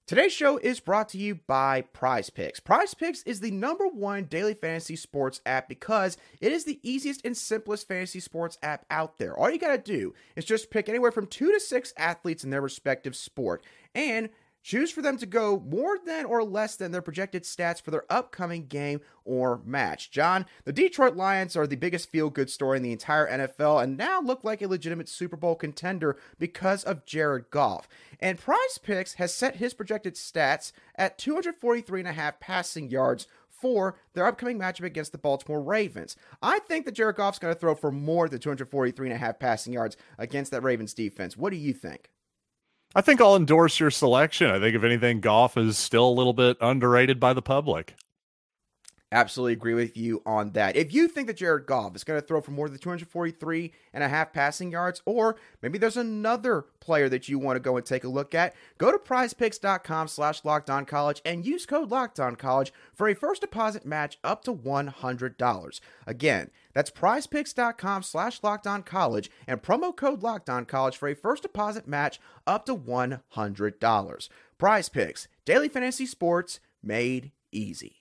Today's 0.08 0.32
show 0.32 0.56
is 0.56 0.80
brought 0.80 1.10
to 1.10 1.18
you 1.18 1.34
by 1.34 1.82
Prize 1.82 2.30
Picks. 2.30 2.60
Prize 2.60 2.94
Picks 2.94 3.22
is 3.24 3.40
the 3.40 3.50
number 3.50 3.86
one 3.86 4.24
daily 4.24 4.54
fantasy 4.54 4.96
sports 4.96 5.42
app 5.44 5.68
because 5.68 6.16
it 6.40 6.50
is 6.50 6.64
the 6.64 6.80
easiest 6.82 7.26
and 7.26 7.36
simplest 7.36 7.86
fantasy 7.86 8.18
sports 8.18 8.56
app 8.62 8.86
out 8.90 9.18
there. 9.18 9.36
All 9.36 9.50
you 9.50 9.58
got 9.58 9.72
to 9.72 9.92
do 9.92 10.14
is 10.34 10.46
just 10.46 10.70
pick 10.70 10.88
anywhere 10.88 11.12
from 11.12 11.26
two 11.26 11.52
to 11.52 11.60
six 11.60 11.92
athletes 11.98 12.42
in 12.42 12.48
their 12.48 12.62
respective 12.62 13.14
sport 13.14 13.62
and 13.94 14.30
Choose 14.68 14.90
for 14.90 15.00
them 15.00 15.16
to 15.16 15.24
go 15.24 15.58
more 15.60 15.96
than 16.04 16.26
or 16.26 16.44
less 16.44 16.76
than 16.76 16.92
their 16.92 17.00
projected 17.00 17.44
stats 17.44 17.80
for 17.80 17.90
their 17.90 18.04
upcoming 18.12 18.66
game 18.66 19.00
or 19.24 19.62
match. 19.64 20.10
John, 20.10 20.44
the 20.64 20.74
Detroit 20.74 21.16
Lions 21.16 21.56
are 21.56 21.66
the 21.66 21.74
biggest 21.74 22.10
feel 22.10 22.28
good 22.28 22.50
story 22.50 22.76
in 22.76 22.82
the 22.82 22.92
entire 22.92 23.26
NFL 23.30 23.82
and 23.82 23.96
now 23.96 24.20
look 24.20 24.44
like 24.44 24.60
a 24.60 24.68
legitimate 24.68 25.08
Super 25.08 25.38
Bowl 25.38 25.54
contender 25.54 26.18
because 26.38 26.84
of 26.84 27.06
Jared 27.06 27.50
Goff. 27.50 27.88
And 28.20 28.38
Prize 28.38 28.76
Picks 28.82 29.14
has 29.14 29.32
set 29.32 29.56
his 29.56 29.72
projected 29.72 30.16
stats 30.16 30.72
at 30.96 31.16
243.5 31.16 32.38
passing 32.38 32.90
yards 32.90 33.26
for 33.48 33.96
their 34.12 34.26
upcoming 34.26 34.58
matchup 34.58 34.84
against 34.84 35.12
the 35.12 35.16
Baltimore 35.16 35.62
Ravens. 35.62 36.14
I 36.42 36.58
think 36.58 36.84
that 36.84 36.92
Jared 36.92 37.16
Goff's 37.16 37.38
going 37.38 37.54
to 37.54 37.58
throw 37.58 37.74
for 37.74 37.90
more 37.90 38.28
than 38.28 38.38
243.5 38.38 39.38
passing 39.38 39.72
yards 39.72 39.96
against 40.18 40.50
that 40.50 40.62
Ravens 40.62 40.92
defense. 40.92 41.38
What 41.38 41.54
do 41.54 41.56
you 41.56 41.72
think? 41.72 42.10
I 42.94 43.00
think 43.00 43.20
I'll 43.20 43.36
endorse 43.36 43.80
your 43.80 43.90
selection. 43.90 44.50
I 44.50 44.58
think 44.58 44.74
if 44.74 44.82
anything, 44.82 45.20
Goff 45.20 45.56
is 45.56 45.76
still 45.76 46.08
a 46.08 46.10
little 46.10 46.32
bit 46.32 46.56
underrated 46.60 47.20
by 47.20 47.34
the 47.34 47.42
public. 47.42 47.94
Absolutely 49.10 49.54
agree 49.54 49.72
with 49.72 49.96
you 49.96 50.22
on 50.26 50.50
that. 50.50 50.76
If 50.76 50.92
you 50.92 51.08
think 51.08 51.28
that 51.28 51.38
Jared 51.38 51.64
Goff 51.64 51.96
is 51.96 52.04
going 52.04 52.20
to 52.20 52.26
throw 52.26 52.42
for 52.42 52.50
more 52.50 52.68
than 52.68 52.78
243 52.78 53.72
and 53.94 54.04
a 54.04 54.08
half 54.08 54.34
passing 54.34 54.70
yards, 54.70 55.00
or 55.06 55.36
maybe 55.62 55.78
there's 55.78 55.96
another 55.96 56.66
player 56.80 57.08
that 57.08 57.26
you 57.26 57.38
want 57.38 57.56
to 57.56 57.60
go 57.60 57.78
and 57.78 57.86
take 57.86 58.04
a 58.04 58.08
look 58.08 58.34
at, 58.34 58.54
go 58.76 58.92
to 58.92 58.98
prizepicks.com 58.98 60.08
slash 60.08 60.42
college 60.42 61.22
and 61.24 61.46
use 61.46 61.64
code 61.64 61.90
college 62.38 62.72
for 62.94 63.08
a 63.08 63.14
first 63.14 63.40
deposit 63.40 63.86
match 63.86 64.18
up 64.22 64.44
to 64.44 64.54
$100. 64.54 65.80
Again, 66.06 66.50
that's 66.74 66.90
prizepicks.com 66.90 68.02
slash 68.02 68.40
college 68.40 69.30
and 69.46 69.62
promo 69.62 69.96
code 69.96 70.22
college 70.68 70.96
for 70.98 71.08
a 71.08 71.14
first 71.14 71.42
deposit 71.42 71.88
match 71.88 72.20
up 72.46 72.66
to 72.66 72.76
$100. 72.76 74.28
Prize 74.58 74.88
Picks, 74.90 75.28
daily 75.46 75.68
fantasy 75.68 76.04
sports 76.04 76.60
made 76.82 77.32
easy. 77.52 77.97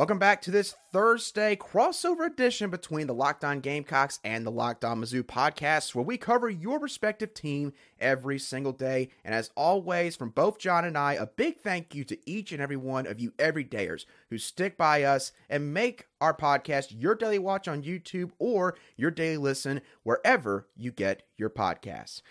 Welcome 0.00 0.18
back 0.18 0.40
to 0.42 0.50
this 0.50 0.74
Thursday 0.94 1.56
crossover 1.56 2.24
edition 2.24 2.70
between 2.70 3.06
the 3.06 3.12
Locked 3.12 3.44
On 3.44 3.60
Gamecocks 3.60 4.18
and 4.24 4.46
the 4.46 4.50
Locked 4.50 4.82
On 4.82 4.98
Mizzou 4.98 5.22
podcasts, 5.22 5.94
where 5.94 6.02
we 6.02 6.16
cover 6.16 6.48
your 6.48 6.78
respective 6.78 7.34
team 7.34 7.74
every 8.00 8.38
single 8.38 8.72
day. 8.72 9.10
And 9.26 9.34
as 9.34 9.50
always, 9.54 10.16
from 10.16 10.30
both 10.30 10.58
John 10.58 10.86
and 10.86 10.96
I, 10.96 11.12
a 11.12 11.26
big 11.26 11.58
thank 11.58 11.94
you 11.94 12.04
to 12.04 12.18
each 12.24 12.50
and 12.50 12.62
every 12.62 12.78
one 12.78 13.06
of 13.06 13.20
you 13.20 13.32
everydayers 13.32 14.06
who 14.30 14.38
stick 14.38 14.78
by 14.78 15.02
us 15.02 15.32
and 15.50 15.74
make 15.74 16.06
our 16.18 16.34
podcast 16.34 16.94
your 16.98 17.14
daily 17.14 17.38
watch 17.38 17.68
on 17.68 17.82
YouTube 17.82 18.30
or 18.38 18.78
your 18.96 19.10
daily 19.10 19.36
listen 19.36 19.82
wherever 20.02 20.66
you 20.78 20.92
get 20.92 21.24
your 21.36 21.50
podcasts. 21.50 22.22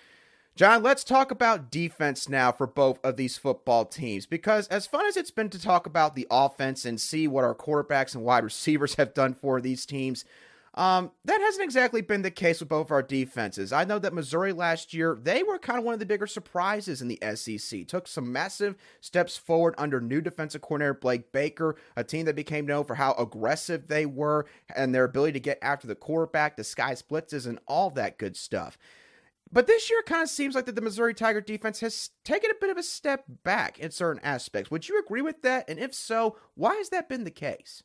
John, 0.60 0.84
let's 0.84 1.06
talk 1.06 1.32
about 1.32 1.72
defense 1.72 2.28
now 2.28 2.52
for 2.52 2.68
both 2.68 3.00
of 3.02 3.16
these 3.16 3.38
football 3.38 3.86
teams 3.86 4.26
because, 4.26 4.68
as 4.68 4.86
fun 4.86 5.06
as 5.06 5.16
it's 5.16 5.32
been 5.32 5.50
to 5.52 5.62
talk 5.62 5.86
about 5.86 6.16
the 6.16 6.28
offense 6.30 6.84
and 6.84 7.00
see 7.00 7.30
what 7.30 7.46
our 7.46 7.56
quarterbacks 7.56 8.14
and 8.14 8.26
wide 8.26 8.44
receivers 8.44 8.96
have 8.96 9.14
done 9.14 9.34
for 9.34 9.62
these 9.62 9.86
teams, 9.86 10.26
um, 10.74 11.12
that 11.24 11.40
hasn't 11.40 11.64
exactly 11.64 12.02
been 12.02 12.24
the 12.24 12.30
case 12.30 12.60
with 12.60 12.68
both 12.68 12.92
our 12.92 13.02
defenses. 13.02 13.72
I 13.72 13.86
know 13.86 14.00
that 14.00 14.14
Missouri 14.14 14.52
last 14.52 14.94
year, 14.94 15.18
they 15.24 15.44
were 15.44 15.60
kind 15.60 15.80
of 15.80 15.86
one 15.86 15.94
of 15.94 16.02
the 16.02 16.06
bigger 16.06 16.28
surprises 16.28 17.02
in 17.02 17.08
the 17.08 17.20
SEC. 17.36 17.88
Took 17.88 18.06
some 18.10 18.30
massive 18.30 18.76
steps 19.00 19.38
forward 19.38 19.76
under 19.78 20.02
new 20.02 20.20
defensive 20.20 20.62
coordinator 20.62 20.94
Blake 20.94 21.32
Baker, 21.32 21.78
a 21.96 22.04
team 22.04 22.26
that 22.26 22.36
became 22.36 22.66
known 22.68 22.84
for 22.84 22.96
how 22.96 23.14
aggressive 23.14 23.88
they 23.88 24.06
were 24.06 24.46
and 24.76 24.94
their 24.94 25.06
ability 25.06 25.32
to 25.32 25.40
get 25.40 25.58
after 25.62 25.88
the 25.88 25.96
quarterback, 25.96 26.58
disguise 26.58 27.02
blitzes, 27.02 27.48
and 27.48 27.60
all 27.66 27.90
that 27.92 28.18
good 28.18 28.36
stuff. 28.36 28.78
But 29.52 29.66
this 29.66 29.90
year 29.90 30.02
kind 30.04 30.22
of 30.22 30.30
seems 30.30 30.54
like 30.54 30.66
that 30.66 30.76
the 30.76 30.82
Missouri 30.82 31.14
Tiger 31.14 31.42
defense 31.42 31.80
has 31.80 32.12
taken 32.24 32.52
a 32.52 32.60
bit 32.62 32.70
of 32.70 32.78
a 32.78 32.84
step 32.84 33.24
back 33.44 33.80
in 33.80 33.90
certain 33.90 34.24
aspects. 34.24 34.70
Would 34.70 34.88
you 34.88 35.00
agree 35.00 35.22
with 35.22 35.42
that? 35.42 35.70
And 35.70 35.80
if 35.80 35.94
so, 35.94 36.38
why 36.54 36.76
has 36.76 36.90
that 36.90 37.10
been 37.10 37.24
the 37.24 37.32
case? 37.32 37.82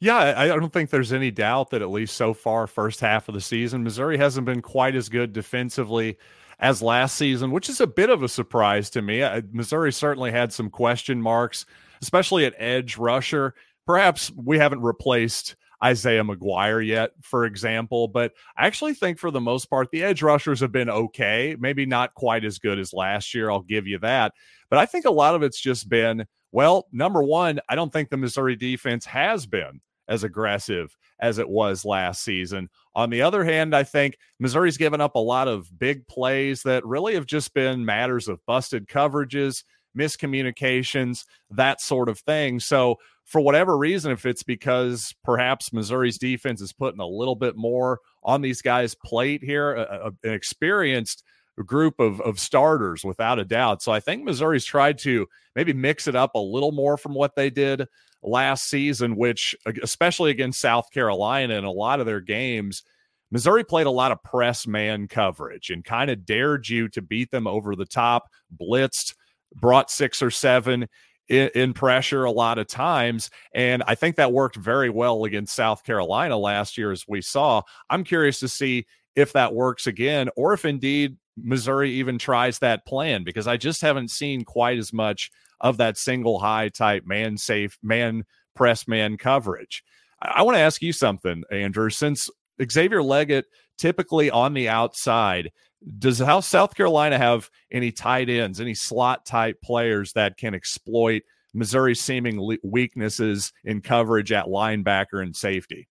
Yeah, 0.00 0.34
I 0.36 0.46
don't 0.46 0.72
think 0.72 0.88
there's 0.88 1.12
any 1.12 1.30
doubt 1.30 1.70
that 1.70 1.82
at 1.82 1.90
least 1.90 2.16
so 2.16 2.32
far, 2.32 2.66
first 2.66 3.00
half 3.00 3.28
of 3.28 3.34
the 3.34 3.40
season, 3.40 3.84
Missouri 3.84 4.16
hasn't 4.16 4.46
been 4.46 4.62
quite 4.62 4.94
as 4.94 5.10
good 5.10 5.34
defensively 5.34 6.16
as 6.58 6.80
last 6.80 7.16
season, 7.16 7.50
which 7.50 7.68
is 7.68 7.80
a 7.80 7.86
bit 7.86 8.08
of 8.08 8.22
a 8.22 8.28
surprise 8.28 8.88
to 8.90 9.02
me. 9.02 9.22
Missouri 9.52 9.92
certainly 9.92 10.30
had 10.30 10.52
some 10.52 10.70
question 10.70 11.20
marks, 11.20 11.66
especially 12.00 12.46
at 12.46 12.54
edge 12.56 12.96
rusher. 12.96 13.54
Perhaps 13.86 14.30
we 14.36 14.58
haven't 14.58 14.80
replaced 14.80 15.56
Isaiah 15.82 16.24
McGuire 16.24 16.86
yet, 16.86 17.12
for 17.22 17.44
example. 17.44 18.08
But 18.08 18.32
I 18.56 18.66
actually 18.66 18.94
think 18.94 19.18
for 19.18 19.30
the 19.30 19.40
most 19.40 19.66
part, 19.66 19.90
the 19.90 20.02
edge 20.04 20.22
rushers 20.22 20.60
have 20.60 20.72
been 20.72 20.90
okay. 20.90 21.56
Maybe 21.58 21.86
not 21.86 22.14
quite 22.14 22.44
as 22.44 22.58
good 22.58 22.78
as 22.78 22.92
last 22.92 23.34
year. 23.34 23.50
I'll 23.50 23.62
give 23.62 23.86
you 23.86 23.98
that. 24.00 24.32
But 24.68 24.78
I 24.78 24.86
think 24.86 25.04
a 25.04 25.10
lot 25.10 25.34
of 25.34 25.42
it's 25.42 25.60
just 25.60 25.88
been, 25.88 26.26
well, 26.52 26.86
number 26.92 27.22
one, 27.22 27.60
I 27.68 27.74
don't 27.74 27.92
think 27.92 28.10
the 28.10 28.16
Missouri 28.16 28.56
defense 28.56 29.04
has 29.06 29.46
been 29.46 29.80
as 30.08 30.24
aggressive 30.24 30.94
as 31.20 31.38
it 31.38 31.48
was 31.48 31.84
last 31.84 32.22
season. 32.22 32.68
On 32.94 33.10
the 33.10 33.22
other 33.22 33.44
hand, 33.44 33.74
I 33.74 33.84
think 33.84 34.18
Missouri's 34.40 34.76
given 34.76 35.00
up 35.00 35.14
a 35.14 35.20
lot 35.20 35.46
of 35.46 35.70
big 35.78 36.06
plays 36.08 36.62
that 36.64 36.84
really 36.84 37.14
have 37.14 37.26
just 37.26 37.54
been 37.54 37.84
matters 37.84 38.26
of 38.26 38.44
busted 38.46 38.88
coverages, 38.88 39.62
miscommunications, 39.96 41.24
that 41.50 41.80
sort 41.80 42.08
of 42.08 42.18
thing. 42.18 42.60
So 42.60 42.96
for 43.24 43.40
whatever 43.40 43.76
reason, 43.76 44.12
if 44.12 44.26
it's 44.26 44.42
because 44.42 45.14
perhaps 45.24 45.72
Missouri's 45.72 46.18
defense 46.18 46.60
is 46.60 46.72
putting 46.72 47.00
a 47.00 47.06
little 47.06 47.36
bit 47.36 47.56
more 47.56 48.00
on 48.22 48.40
these 48.40 48.62
guys' 48.62 48.94
plate 48.94 49.42
here, 49.42 49.74
a, 49.74 49.82
a, 49.82 50.28
an 50.28 50.34
experienced 50.34 51.22
group 51.64 52.00
of, 52.00 52.20
of 52.22 52.40
starters 52.40 53.04
without 53.04 53.38
a 53.38 53.44
doubt. 53.44 53.82
So 53.82 53.92
I 53.92 54.00
think 54.00 54.24
Missouri's 54.24 54.64
tried 54.64 54.98
to 54.98 55.26
maybe 55.54 55.72
mix 55.72 56.06
it 56.06 56.16
up 56.16 56.34
a 56.34 56.38
little 56.38 56.72
more 56.72 56.96
from 56.96 57.14
what 57.14 57.34
they 57.36 57.50
did 57.50 57.86
last 58.22 58.68
season, 58.68 59.16
which, 59.16 59.54
especially 59.82 60.30
against 60.30 60.60
South 60.60 60.90
Carolina 60.90 61.54
in 61.54 61.64
a 61.64 61.70
lot 61.70 62.00
of 62.00 62.06
their 62.06 62.20
games, 62.20 62.82
Missouri 63.30 63.62
played 63.62 63.86
a 63.86 63.90
lot 63.90 64.10
of 64.10 64.22
press 64.22 64.66
man 64.66 65.06
coverage 65.06 65.70
and 65.70 65.84
kind 65.84 66.10
of 66.10 66.26
dared 66.26 66.68
you 66.68 66.88
to 66.88 67.02
beat 67.02 67.30
them 67.30 67.46
over 67.46 67.76
the 67.76 67.86
top, 67.86 68.28
blitzed, 68.60 69.14
brought 69.54 69.90
six 69.90 70.22
or 70.22 70.30
seven 70.30 70.88
in, 71.28 71.50
in, 71.54 71.72
pressure 71.72 72.24
a 72.24 72.30
lot 72.30 72.58
of 72.58 72.66
times. 72.66 73.30
And 73.54 73.82
I 73.86 73.94
think 73.94 74.16
that 74.16 74.32
worked 74.32 74.56
very 74.56 74.90
well 74.90 75.24
against 75.24 75.54
South 75.54 75.84
Carolina 75.84 76.36
last 76.36 76.76
year, 76.76 76.90
as 76.90 77.04
we 77.06 77.22
saw. 77.22 77.62
I'm 77.88 78.04
curious 78.04 78.40
to 78.40 78.48
see 78.48 78.86
if 79.16 79.32
that 79.32 79.54
works 79.54 79.86
again 79.86 80.28
or 80.36 80.52
if 80.52 80.64
indeed 80.64 81.16
Missouri 81.36 81.92
even 81.92 82.18
tries 82.18 82.58
that 82.58 82.86
plan 82.86 83.24
because 83.24 83.46
I 83.46 83.56
just 83.56 83.80
haven't 83.80 84.10
seen 84.10 84.44
quite 84.44 84.78
as 84.78 84.92
much 84.92 85.30
of 85.60 85.76
that 85.76 85.98
single 85.98 86.38
high 86.38 86.68
type 86.68 87.04
man 87.06 87.36
safe, 87.36 87.78
man 87.82 88.24
press 88.54 88.88
man 88.88 89.16
coverage. 89.16 89.82
I, 90.20 90.34
I 90.36 90.42
want 90.42 90.56
to 90.56 90.62
ask 90.62 90.82
you 90.82 90.92
something, 90.92 91.44
Andrew, 91.50 91.90
since 91.90 92.28
Xavier 92.70 93.00
Legette 93.00 93.44
typically 93.78 94.30
on 94.30 94.52
the 94.52 94.68
outside 94.68 95.50
does 95.98 96.18
how 96.18 96.40
South 96.40 96.74
Carolina 96.74 97.18
have 97.18 97.50
any 97.70 97.92
tight 97.92 98.28
ends, 98.28 98.60
any 98.60 98.74
slot 98.74 99.24
type 99.24 99.60
players 99.62 100.12
that 100.12 100.36
can 100.36 100.54
exploit 100.54 101.22
Missouri's 101.54 102.00
seeming 102.00 102.58
weaknesses 102.62 103.52
in 103.64 103.80
coverage 103.80 104.32
at 104.32 104.46
linebacker 104.46 105.22
and 105.22 105.34
safety? 105.34 105.88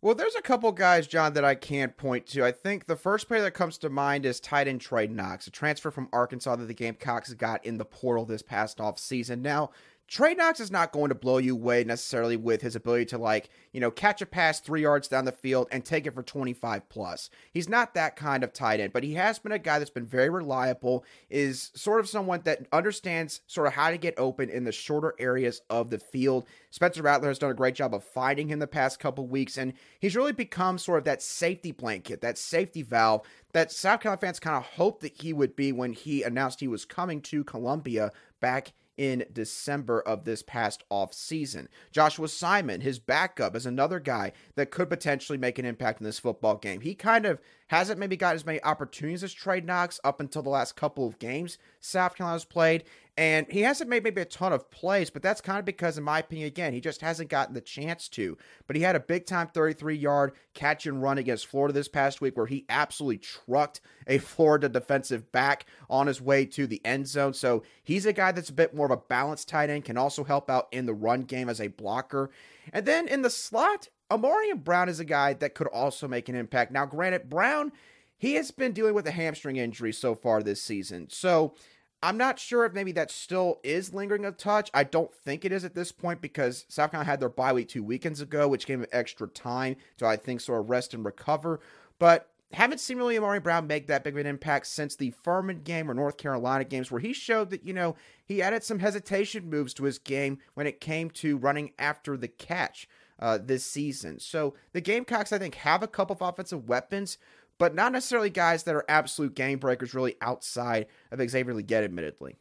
Well, 0.00 0.14
there's 0.14 0.36
a 0.36 0.42
couple 0.42 0.70
guys, 0.70 1.08
John, 1.08 1.32
that 1.34 1.44
I 1.44 1.56
can't 1.56 1.96
point 1.96 2.26
to. 2.28 2.44
I 2.44 2.52
think 2.52 2.86
the 2.86 2.94
first 2.94 3.26
player 3.26 3.42
that 3.42 3.50
comes 3.50 3.78
to 3.78 3.90
mind 3.90 4.26
is 4.26 4.38
tight 4.38 4.68
end 4.68 4.80
Trey 4.80 5.08
Knox, 5.08 5.48
a 5.48 5.50
transfer 5.50 5.90
from 5.90 6.08
Arkansas 6.12 6.54
that 6.54 6.66
the 6.66 6.74
Gamecocks 6.74 7.34
got 7.34 7.64
in 7.64 7.78
the 7.78 7.84
portal 7.84 8.24
this 8.24 8.42
past 8.42 8.80
off 8.80 9.00
season. 9.00 9.42
Now, 9.42 9.70
Trey 10.08 10.32
Knox 10.32 10.58
is 10.58 10.70
not 10.70 10.90
going 10.90 11.10
to 11.10 11.14
blow 11.14 11.36
you 11.36 11.54
away 11.54 11.84
necessarily 11.84 12.38
with 12.38 12.62
his 12.62 12.74
ability 12.74 13.04
to 13.06 13.18
like, 13.18 13.50
you 13.72 13.80
know, 13.80 13.90
catch 13.90 14.22
a 14.22 14.26
pass 14.26 14.58
three 14.58 14.80
yards 14.80 15.06
down 15.06 15.26
the 15.26 15.32
field 15.32 15.68
and 15.70 15.84
take 15.84 16.06
it 16.06 16.14
for 16.14 16.22
25 16.22 16.88
plus. 16.88 17.28
He's 17.52 17.68
not 17.68 17.92
that 17.92 18.16
kind 18.16 18.42
of 18.42 18.54
tight 18.54 18.80
end, 18.80 18.94
but 18.94 19.04
he 19.04 19.14
has 19.14 19.38
been 19.38 19.52
a 19.52 19.58
guy 19.58 19.78
that's 19.78 19.90
been 19.90 20.06
very 20.06 20.30
reliable, 20.30 21.04
is 21.28 21.70
sort 21.74 22.00
of 22.00 22.08
someone 22.08 22.40
that 22.44 22.66
understands 22.72 23.42
sort 23.46 23.66
of 23.66 23.74
how 23.74 23.90
to 23.90 23.98
get 23.98 24.14
open 24.16 24.48
in 24.48 24.64
the 24.64 24.72
shorter 24.72 25.14
areas 25.18 25.60
of 25.68 25.90
the 25.90 25.98
field. 25.98 26.46
Spencer 26.70 27.02
Rattler 27.02 27.28
has 27.28 27.38
done 27.38 27.50
a 27.50 27.54
great 27.54 27.74
job 27.74 27.92
of 27.92 28.02
finding 28.02 28.48
him 28.48 28.60
the 28.60 28.66
past 28.66 29.00
couple 29.00 29.26
weeks, 29.26 29.58
and 29.58 29.74
he's 30.00 30.16
really 30.16 30.32
become 30.32 30.78
sort 30.78 30.98
of 30.98 31.04
that 31.04 31.20
safety 31.20 31.70
blanket, 31.70 32.22
that 32.22 32.38
safety 32.38 32.80
valve 32.80 33.26
that 33.52 33.72
South 33.72 34.00
Carolina 34.00 34.20
fans 34.20 34.40
kind 34.40 34.56
of 34.56 34.64
hoped 34.64 35.02
that 35.02 35.20
he 35.20 35.32
would 35.32 35.54
be 35.54 35.72
when 35.72 35.92
he 35.92 36.22
announced 36.22 36.60
he 36.60 36.68
was 36.68 36.84
coming 36.84 37.20
to 37.22 37.44
Columbia 37.44 38.10
back 38.40 38.72
in 38.98 39.24
December 39.32 40.00
of 40.00 40.24
this 40.24 40.42
past 40.42 40.84
off 40.90 41.14
season. 41.14 41.68
Joshua 41.92 42.28
Simon, 42.28 42.82
his 42.82 42.98
backup, 42.98 43.56
is 43.56 43.64
another 43.64 44.00
guy 44.00 44.32
that 44.56 44.70
could 44.70 44.90
potentially 44.90 45.38
make 45.38 45.58
an 45.58 45.64
impact 45.64 46.00
in 46.00 46.04
this 46.04 46.18
football 46.18 46.56
game. 46.56 46.80
He 46.80 46.94
kind 46.94 47.24
of 47.24 47.40
hasn't 47.68 47.98
maybe 47.98 48.16
got 48.16 48.34
as 48.34 48.44
many 48.44 48.62
opportunities 48.64 49.22
as 49.22 49.32
Trey 49.32 49.60
Knox 49.60 50.00
up 50.02 50.20
until 50.20 50.42
the 50.42 50.50
last 50.50 50.76
couple 50.76 51.06
of 51.06 51.18
games 51.18 51.58
South 51.80 52.16
Carolina's 52.16 52.44
played, 52.44 52.84
and 53.18 53.50
he 53.50 53.62
hasn't 53.62 53.90
made 53.90 54.04
maybe 54.04 54.20
a 54.20 54.24
ton 54.24 54.52
of 54.52 54.70
plays, 54.70 55.10
but 55.10 55.22
that's 55.22 55.40
kind 55.40 55.58
of 55.58 55.64
because, 55.64 55.98
in 55.98 56.04
my 56.04 56.20
opinion, 56.20 56.46
again, 56.46 56.72
he 56.72 56.80
just 56.80 57.00
hasn't 57.00 57.28
gotten 57.28 57.52
the 57.52 57.60
chance 57.60 58.08
to. 58.10 58.38
But 58.68 58.76
he 58.76 58.82
had 58.82 58.94
a 58.94 59.00
big 59.00 59.26
time 59.26 59.48
33 59.48 59.96
yard 59.96 60.34
catch 60.54 60.86
and 60.86 61.02
run 61.02 61.18
against 61.18 61.48
Florida 61.48 61.74
this 61.74 61.88
past 61.88 62.20
week 62.20 62.36
where 62.36 62.46
he 62.46 62.64
absolutely 62.68 63.18
trucked 63.18 63.80
a 64.06 64.18
Florida 64.18 64.68
defensive 64.68 65.32
back 65.32 65.66
on 65.90 66.06
his 66.06 66.22
way 66.22 66.46
to 66.46 66.68
the 66.68 66.80
end 66.84 67.08
zone. 67.08 67.34
So 67.34 67.64
he's 67.82 68.06
a 68.06 68.12
guy 68.12 68.30
that's 68.30 68.50
a 68.50 68.52
bit 68.54 68.72
more 68.72 68.86
of 68.86 68.92
a 68.92 68.96
balanced 68.96 69.48
tight 69.48 69.68
end, 69.68 69.84
can 69.84 69.98
also 69.98 70.22
help 70.22 70.48
out 70.48 70.68
in 70.70 70.86
the 70.86 70.94
run 70.94 71.22
game 71.22 71.48
as 71.48 71.60
a 71.60 71.66
blocker. 71.66 72.30
And 72.72 72.86
then 72.86 73.08
in 73.08 73.22
the 73.22 73.30
slot, 73.30 73.88
Ahmarean 74.12 74.62
Brown 74.62 74.88
is 74.88 75.00
a 75.00 75.04
guy 75.04 75.32
that 75.32 75.56
could 75.56 75.66
also 75.66 76.06
make 76.06 76.28
an 76.28 76.36
impact. 76.36 76.70
Now, 76.70 76.86
granted, 76.86 77.28
Brown, 77.28 77.72
he 78.16 78.34
has 78.34 78.52
been 78.52 78.70
dealing 78.70 78.94
with 78.94 79.08
a 79.08 79.12
hamstring 79.12 79.56
injury 79.56 79.92
so 79.92 80.14
far 80.14 80.40
this 80.40 80.62
season. 80.62 81.08
So 81.10 81.56
I'm 82.02 82.16
not 82.16 82.38
sure 82.38 82.64
if 82.64 82.72
maybe 82.72 82.92
that 82.92 83.10
still 83.10 83.58
is 83.64 83.92
lingering 83.92 84.24
a 84.24 84.30
touch. 84.30 84.70
I 84.72 84.84
don't 84.84 85.12
think 85.12 85.44
it 85.44 85.52
is 85.52 85.64
at 85.64 85.74
this 85.74 85.90
point 85.90 86.20
because 86.20 86.64
South 86.68 86.92
Carolina 86.92 87.10
had 87.10 87.20
their 87.20 87.28
bye 87.28 87.52
week 87.52 87.68
two 87.68 87.82
weekends 87.82 88.20
ago, 88.20 88.46
which 88.46 88.66
gave 88.66 88.78
them 88.78 88.88
extra 88.92 89.26
time 89.26 89.76
to, 89.96 90.06
I 90.06 90.16
think, 90.16 90.40
sort 90.40 90.60
of 90.60 90.70
rest 90.70 90.94
and 90.94 91.04
recover. 91.04 91.60
But 91.98 92.30
haven't 92.52 92.78
seen 92.78 92.98
really 92.98 93.18
Amari 93.18 93.40
Brown 93.40 93.66
make 93.66 93.88
that 93.88 94.04
big 94.04 94.14
of 94.14 94.20
an 94.20 94.26
impact 94.26 94.68
since 94.68 94.96
the 94.96 95.10
Furman 95.10 95.62
game 95.62 95.90
or 95.90 95.94
North 95.94 96.16
Carolina 96.16 96.64
games, 96.64 96.90
where 96.90 97.00
he 97.00 97.12
showed 97.12 97.50
that, 97.50 97.64
you 97.64 97.74
know, 97.74 97.96
he 98.24 98.40
added 98.40 98.62
some 98.62 98.78
hesitation 98.78 99.50
moves 99.50 99.74
to 99.74 99.84
his 99.84 99.98
game 99.98 100.38
when 100.54 100.66
it 100.66 100.80
came 100.80 101.10
to 101.10 101.36
running 101.36 101.72
after 101.78 102.16
the 102.16 102.28
catch 102.28 102.88
uh, 103.18 103.38
this 103.38 103.64
season. 103.64 104.20
So 104.20 104.54
the 104.72 104.80
Gamecocks, 104.80 105.32
I 105.32 105.38
think, 105.38 105.56
have 105.56 105.82
a 105.82 105.88
couple 105.88 106.14
of 106.14 106.22
offensive 106.22 106.68
weapons, 106.68 107.18
but 107.58 107.74
not 107.74 107.92
necessarily 107.92 108.30
guys 108.30 108.62
that 108.64 108.74
are 108.74 108.84
absolute 108.88 109.34
game 109.34 109.58
breakers 109.58 109.94
really 109.94 110.16
outside 110.20 110.86
of 111.10 111.20
Xavier 111.28 111.54
Legette, 111.54 111.84
admittedly. 111.84 112.38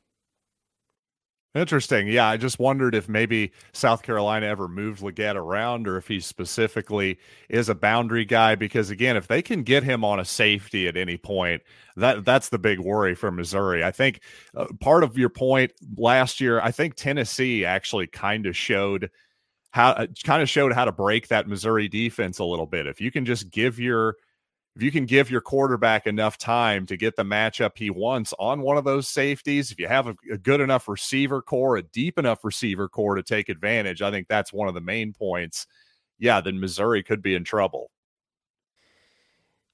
Interesting. 1.56 2.08
Yeah, 2.08 2.28
I 2.28 2.38
just 2.38 2.60
wondered 2.60 2.94
if 2.94 3.10
maybe 3.10 3.52
South 3.74 4.04
Carolina 4.04 4.46
ever 4.46 4.68
moved 4.68 5.02
Legette 5.02 5.36
around 5.36 5.88
or 5.88 5.98
if 5.98 6.08
he 6.08 6.20
specifically 6.20 7.18
is 7.50 7.68
a 7.68 7.74
boundary 7.74 8.26
guy 8.26 8.54
because 8.54 8.92
again, 8.92 9.18
if 9.18 9.28
they 9.28 9.42
can 9.42 9.64
get 9.64 9.82
him 9.82 10.06
on 10.06 10.20
a 10.20 10.26
safety 10.26 10.88
at 10.88 10.96
any 10.96 11.18
point, 11.18 11.64
that 11.96 12.26
that's 12.26 12.50
the 12.50 12.60
big 12.60 12.80
worry 12.80 13.16
for 13.16 13.32
Missouri. 13.32 13.84
I 13.84 13.92
think 13.92 14.20
uh, 14.56 14.68
part 14.80 15.04
of 15.04 15.18
your 15.18 15.30
point 15.30 15.72
last 15.98 16.40
year, 16.40 16.62
I 16.62 16.70
think 16.70 16.94
Tennessee 16.94 17.66
actually 17.66 18.06
kind 18.06 18.46
of 18.46 18.56
showed 18.56 19.10
how 19.72 19.92
uh, 19.92 20.08
kind 20.24 20.44
of 20.44 20.50
showed 20.50 20.74
how 20.74 20.86
to 20.86 20.92
break 20.92 21.30
that 21.30 21.48
Missouri 21.48 21.88
defense 21.88 22.38
a 22.38 22.46
little 22.46 22.68
bit. 22.68 22.86
If 22.86 23.02
you 23.02 23.10
can 23.10 23.26
just 23.26 23.50
give 23.50 23.80
your 23.80 24.16
if 24.78 24.84
you 24.84 24.92
can 24.92 25.08
give 25.08 25.32
your 25.32 25.42
quarterback 25.42 26.06
enough 26.06 26.38
time 26.38 26.86
to 26.86 26.96
get 26.96 27.16
the 27.16 27.24
matchup 27.24 27.72
he 27.76 27.90
wants 27.90 28.32
on 28.38 28.62
one 28.62 28.78
of 28.78 28.84
those 28.84 29.08
safeties, 29.08 29.72
if 29.72 29.80
you 29.80 29.88
have 29.88 30.06
a, 30.06 30.16
a, 30.32 30.38
good 30.38 30.62
enough 30.62 30.88
receiver 30.88 31.42
corps, 31.42 31.78
a 31.78 31.82
deep 31.82 32.20
enough 32.20 32.44
receiver 32.44 32.88
corps 32.88 33.16
to 33.16 33.24
take 33.24 33.50
advantage, 33.50 34.04
I 34.04 34.12
think 34.12 34.28
that's 34.28 34.54
one 34.54 34.68
of 34.68 34.76
the 34.76 34.82
main 34.82 35.14
points. 35.14 35.66
Yeah, 36.20 36.42
then 36.42 36.60
Missouri 36.60 37.02
could 37.02 37.24
be 37.24 37.34
in 37.34 37.44
trouble. 37.44 37.90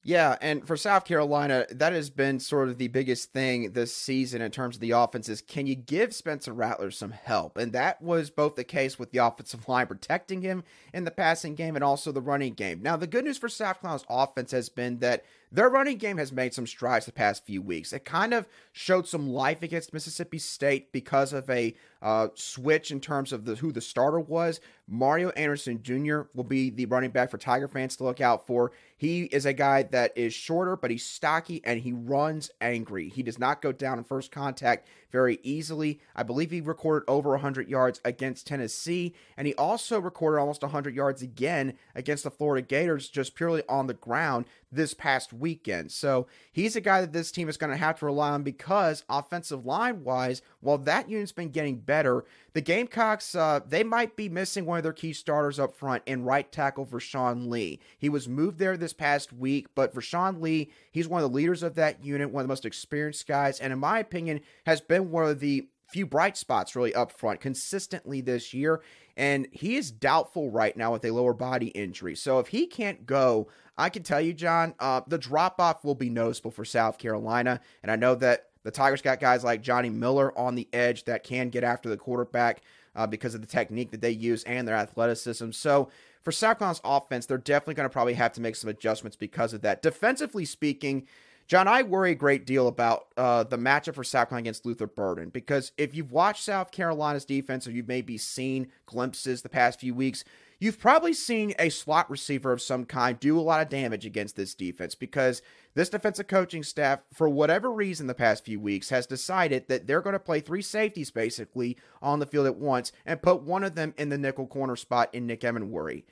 Yeah, 0.06 0.36
and 0.42 0.68
for 0.68 0.76
South 0.76 1.06
Carolina, 1.06 1.66
that 1.72 1.94
has 1.94 2.10
been 2.10 2.42
sort 2.42 2.68
of 2.68 2.78
the 2.78 2.90
biggest 2.90 3.32
thing 3.32 3.72
this 3.72 3.96
season 3.96 4.42
in 4.42 4.52
terms 4.52 4.76
of 4.76 4.82
the 4.82 4.92
offenses. 4.92 5.42
Can 5.42 5.66
you 5.66 5.76
give 5.76 6.14
Spencer 6.14 6.52
Rattler 6.52 6.92
some 6.92 7.12
help? 7.12 7.58
And 7.58 7.72
that 7.72 8.02
was 8.02 8.30
both 8.30 8.56
the 8.56 8.66
case 8.66 9.00
with 9.00 9.12
the 9.12 9.20
offensive 9.20 9.68
line 9.70 9.88
protecting 9.88 10.42
him 10.42 10.66
in 10.94 11.06
the 11.06 11.12
passing 11.12 11.56
game 11.56 11.76
and 11.76 11.84
also 11.86 12.12
the 12.12 12.22
running 12.22 12.54
game. 12.54 12.82
Now, 12.82 12.98
the 12.98 13.08
good 13.08 13.24
news 13.24 13.38
for 13.38 13.48
South 13.48 13.80
Carolina's 13.80 14.06
offense 14.10 14.52
has 14.52 14.68
been 14.68 15.00
that 15.00 15.24
their 15.54 15.70
running 15.70 15.98
game 15.98 16.18
has 16.18 16.32
made 16.32 16.52
some 16.54 16.66
strides 16.66 17.06
the 17.06 17.12
past 17.12 17.46
few 17.46 17.62
weeks. 17.62 17.94
It 17.94 18.04
kind 18.04 18.34
of 18.34 18.48
showed 18.72 19.08
some 19.08 19.30
life 19.30 19.62
against 19.62 19.94
Mississippi 19.94 20.40
State 20.40 20.92
because 20.92 21.32
of 21.32 21.48
a 21.48 21.76
uh, 22.02 22.30
switch 22.34 22.90
in 22.90 23.00
terms 23.00 23.32
of 23.32 23.46
the, 23.46 23.56
who 23.56 23.72
the 23.72 23.80
starter 23.80 24.20
was. 24.20 24.60
Mario 24.88 25.30
Anderson 25.30 25.82
Jr. 25.84 26.22
will 26.34 26.44
be 26.44 26.72
the 26.72 26.88
running 26.88 27.12
back 27.12 27.30
for 27.30 27.38
Tiger 27.38 27.68
fans 27.68 27.96
to 27.98 28.04
look 28.04 28.20
out 28.20 28.48
for. 28.48 28.72
He 28.98 29.26
is 29.26 29.46
a 29.46 29.54
guy 29.54 29.84
that 29.84 30.18
is 30.18 30.34
shorter, 30.34 30.76
but 30.76 30.90
he's 30.90 31.06
stocky 31.06 31.62
and 31.64 31.80
he 31.80 31.94
runs 31.94 32.50
angry. 32.60 33.10
He 33.10 33.22
does 33.22 33.38
not 33.38 33.62
go 33.62 33.72
down 33.72 34.00
in 34.00 34.04
first 34.04 34.32
contact 34.32 34.88
very 35.14 35.40
easily. 35.44 36.02
I 36.16 36.24
believe 36.24 36.52
he 36.52 36.60
recorded 36.60 37.06
over 37.08 37.30
100 37.30 37.70
yards 37.70 38.02
against 38.04 38.48
Tennessee, 38.48 39.14
and 39.38 39.48
he 39.48 39.54
also 39.54 40.02
recorded 40.02 40.40
almost 40.40 40.64
100 40.64 40.94
yards 40.94 41.22
again 41.22 41.76
against 41.96 42.26
the 42.26 42.32
Florida 42.32 42.66
Gators 42.68 43.08
just 43.08 43.36
purely 43.36 43.62
on 43.70 43.88
the 43.88 43.94
ground 43.94 44.46
this 44.72 44.96
past 44.96 45.32
weekend. 45.32 45.92
So 45.92 46.28
he's 46.52 46.76
a 46.76 46.82
guy 46.82 47.00
that 47.00 47.14
this 47.14 47.32
team 47.32 47.48
is 47.48 47.58
going 47.58 47.70
to 47.70 47.78
have 47.78 48.00
to 48.00 48.06
rely 48.08 48.32
on 48.32 48.44
because 48.44 49.04
offensive 49.08 49.66
line 49.66 50.04
wise, 50.04 50.42
while 50.64 50.78
that 50.80 51.10
unit's 51.10 51.32
been 51.32 51.50
getting 51.50 51.78
better, 51.78 52.26
the 52.54 52.62
Gamecocks, 52.62 53.36
uh, 53.36 53.60
they 53.68 53.84
might 53.84 54.16
be 54.16 54.30
missing 54.30 54.66
one 54.66 54.78
of 54.78 54.84
their 54.84 54.94
key 54.94 55.14
starters 55.14 55.60
up 55.60 55.76
front 55.76 56.04
in 56.06 56.24
right 56.24 56.52
tackle 56.52 56.86
Vershon 56.86 57.50
Lee. 57.50 57.80
He 57.98 58.10
was 58.10 58.28
moved 58.28 58.60
there 58.60 58.78
this 58.78 58.94
past 58.94 59.34
week, 59.34 59.68
but 59.76 59.94
Vershon 59.94 60.42
Lee, 60.42 60.72
he's 60.92 61.08
one 61.08 61.24
of 61.24 61.30
the 61.30 61.36
leaders 61.36 61.64
of 61.64 61.76
that 61.76 62.04
unit, 62.04 62.32
one 62.32 62.42
of 62.42 62.48
the 62.48 62.52
most 62.52 62.66
experienced 62.66 63.28
guys, 63.28 63.60
and 63.60 63.74
in 63.74 63.80
my 63.80 64.00
opinion, 64.00 64.42
has 64.66 64.82
been 64.82 65.12
one 65.12 65.26
of 65.26 65.40
the 65.40 65.68
few 65.94 66.06
bright 66.08 66.36
spots 66.36 66.76
really 66.76 66.94
up 66.96 67.12
front 67.12 67.40
consistently 67.40 68.20
this 68.20 68.54
year. 68.54 68.82
And 69.16 69.48
he 69.52 69.76
is 69.76 69.92
doubtful 69.92 70.50
right 70.50 70.76
now 70.76 70.92
with 70.92 71.06
a 71.06 71.12
lower 71.12 71.34
body 71.36 71.68
injury. 71.68 72.16
So 72.16 72.40
if 72.40 72.48
he 72.48 72.66
can't 72.66 73.06
go, 73.06 73.48
I 73.78 73.90
can 73.90 74.02
tell 74.02 74.20
you, 74.20 74.34
John, 74.34 74.74
uh, 74.80 75.02
the 75.08 75.20
drop 75.20 75.60
off 75.60 75.84
will 75.84 75.94
be 75.94 76.10
noticeable 76.10 76.50
for 76.50 76.66
South 76.66 76.98
Carolina. 76.98 77.62
And 77.84 77.92
I 77.92 77.96
know 77.96 78.16
that 78.16 78.48
the 78.64 78.72
Tigers 78.72 79.02
got 79.02 79.20
guys 79.20 79.44
like 79.44 79.62
Johnny 79.62 79.90
Miller 79.90 80.38
on 80.38 80.56
the 80.56 80.68
edge 80.74 81.06
that 81.06 81.24
can 81.24 81.50
get 81.50 81.64
after 81.64 81.90
the 81.90 81.98
quarterback 81.98 82.62
uh, 82.96 83.08
because 83.08 83.36
of 83.36 83.42
the 83.42 83.48
technique 83.48 83.92
that 83.92 84.02
they 84.02 84.12
use 84.12 84.44
and 84.44 84.68
their 84.68 84.76
athleticism. 84.76 85.52
So 85.52 85.90
for 86.22 86.32
South 86.32 86.60
Carolina's 86.60 86.82
offense, 86.84 87.26
they're 87.26 87.38
definitely 87.38 87.76
going 87.76 87.90
to 87.90 87.94
probably 87.94 88.14
have 88.14 88.34
to 88.34 88.42
make 88.42 88.56
some 88.56 88.70
adjustments 88.70 89.18
because 89.18 89.54
of 89.54 89.62
that. 89.62 89.82
Defensively 89.82 90.46
speaking, 90.46 91.08
John, 91.48 91.68
I 91.68 91.84
worry 91.84 92.12
a 92.12 92.16
great 92.16 92.46
deal 92.46 92.68
about 92.68 93.08
uh, 93.18 93.44
the 93.44 93.58
matchup 93.58 93.96
for 93.96 94.04
South 94.04 94.30
Carolina 94.30 94.46
against 94.46 94.66
Luther 94.66 94.88
Burden 94.88 95.30
because 95.30 95.74
if 95.78 95.94
you've 95.94 96.12
watched 96.12 96.44
South 96.44 96.72
Carolina's 96.72 97.26
defense 97.26 97.68
or 97.68 97.72
you've 97.72 97.88
maybe 97.88 98.18
seen 98.18 98.68
glimpses 98.86 99.42
the 99.42 99.50
past 99.50 99.82
few 99.82 99.94
weeks, 99.94 100.24
you've 100.64 100.80
probably 100.80 101.12
seen 101.12 101.54
a 101.60 101.68
slot 101.68 102.10
receiver 102.10 102.54
of 102.54 102.62
some 102.62 102.86
kind 102.86 103.20
do 103.20 103.38
a 103.38 103.42
lot 103.42 103.62
of 103.62 103.68
damage 103.68 104.06
against 104.06 104.38
this 104.38 104.56
defense 104.56 104.96
because 104.96 105.42
this 105.74 105.90
defensive 105.90 106.28
coaching 106.28 106.64
staff, 106.64 107.02
for 107.14 107.28
whatever 107.28 107.70
reason, 107.70 108.08
the 108.08 108.14
past 108.14 108.46
few 108.46 108.62
weeks 108.62 108.88
has 108.88 109.06
decided 109.06 109.68
that 109.68 109.88
they're 109.88 110.00
going 110.00 110.14
to 110.14 110.20
play 110.20 110.40
three 110.40 110.62
safeties 110.62 111.12
basically 111.12 111.76
on 112.02 112.20
the 112.20 112.26
field 112.26 112.46
at 112.46 112.56
once 112.56 112.94
and 113.06 113.22
put 113.22 113.42
one 113.42 113.66
of 113.66 113.76
them 113.76 113.94
in 113.98 114.08
the 114.08 114.18
nickel 114.18 114.48
corner 114.48 114.78
spot 114.78 115.10
in 115.12 115.28
Nick 115.28 115.42
Emmanwori. 115.42 116.04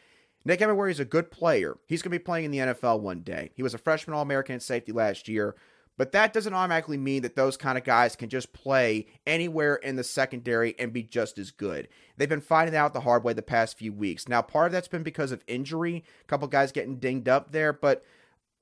Nick 0.44 0.60
Emmanwori 0.60 0.92
is 0.92 1.00
a 1.00 1.06
good 1.06 1.32
player. 1.32 1.78
He's 1.88 2.02
going 2.02 2.12
to 2.12 2.20
be 2.20 2.24
playing 2.24 2.44
in 2.44 2.52
the 2.52 2.58
NFL 2.58 3.00
one 3.00 3.22
day. 3.22 3.52
He 3.56 3.64
was 3.64 3.74
a 3.74 3.78
freshman 3.78 4.16
All 4.16 4.22
American 4.22 4.60
safety 4.60 4.92
last 4.92 5.30
year, 5.30 5.56
but 5.98 6.12
that 6.12 6.34
doesn't 6.34 6.54
automatically 6.54 6.98
mean 6.98 7.22
that 7.22 7.36
those 7.36 7.58
kind 7.58 7.78
of 7.78 7.84
guys 7.84 8.16
can 8.16 8.30
just 8.30 8.54
play 8.54 9.08
anywhere 9.26 9.76
in 9.76 9.96
the 9.96 10.04
secondary 10.04 10.76
and 10.80 10.94
be 10.94 11.04
just 11.04 11.38
as 11.38 11.52
good. 11.52 11.88
They've 12.18 12.30
been 12.30 12.42
finding 12.42 12.76
out 12.76 12.94
the 12.94 13.02
hard 13.02 13.24
way 13.24 13.34
the 13.34 13.42
past 13.42 13.78
few 13.78 13.94
weeks. 13.94 14.28
Now, 14.28 14.42
part 14.42 14.68
of 14.68 14.72
that's 14.72 14.88
been 14.88 15.04
because 15.04 15.32
of 15.32 15.44
injury, 15.48 16.04
a 16.22 16.26
couple 16.26 16.48
guys 16.48 16.72
getting 16.72 16.98
dinged 16.98 17.30
up 17.30 17.52
there, 17.52 17.74
but 17.74 18.04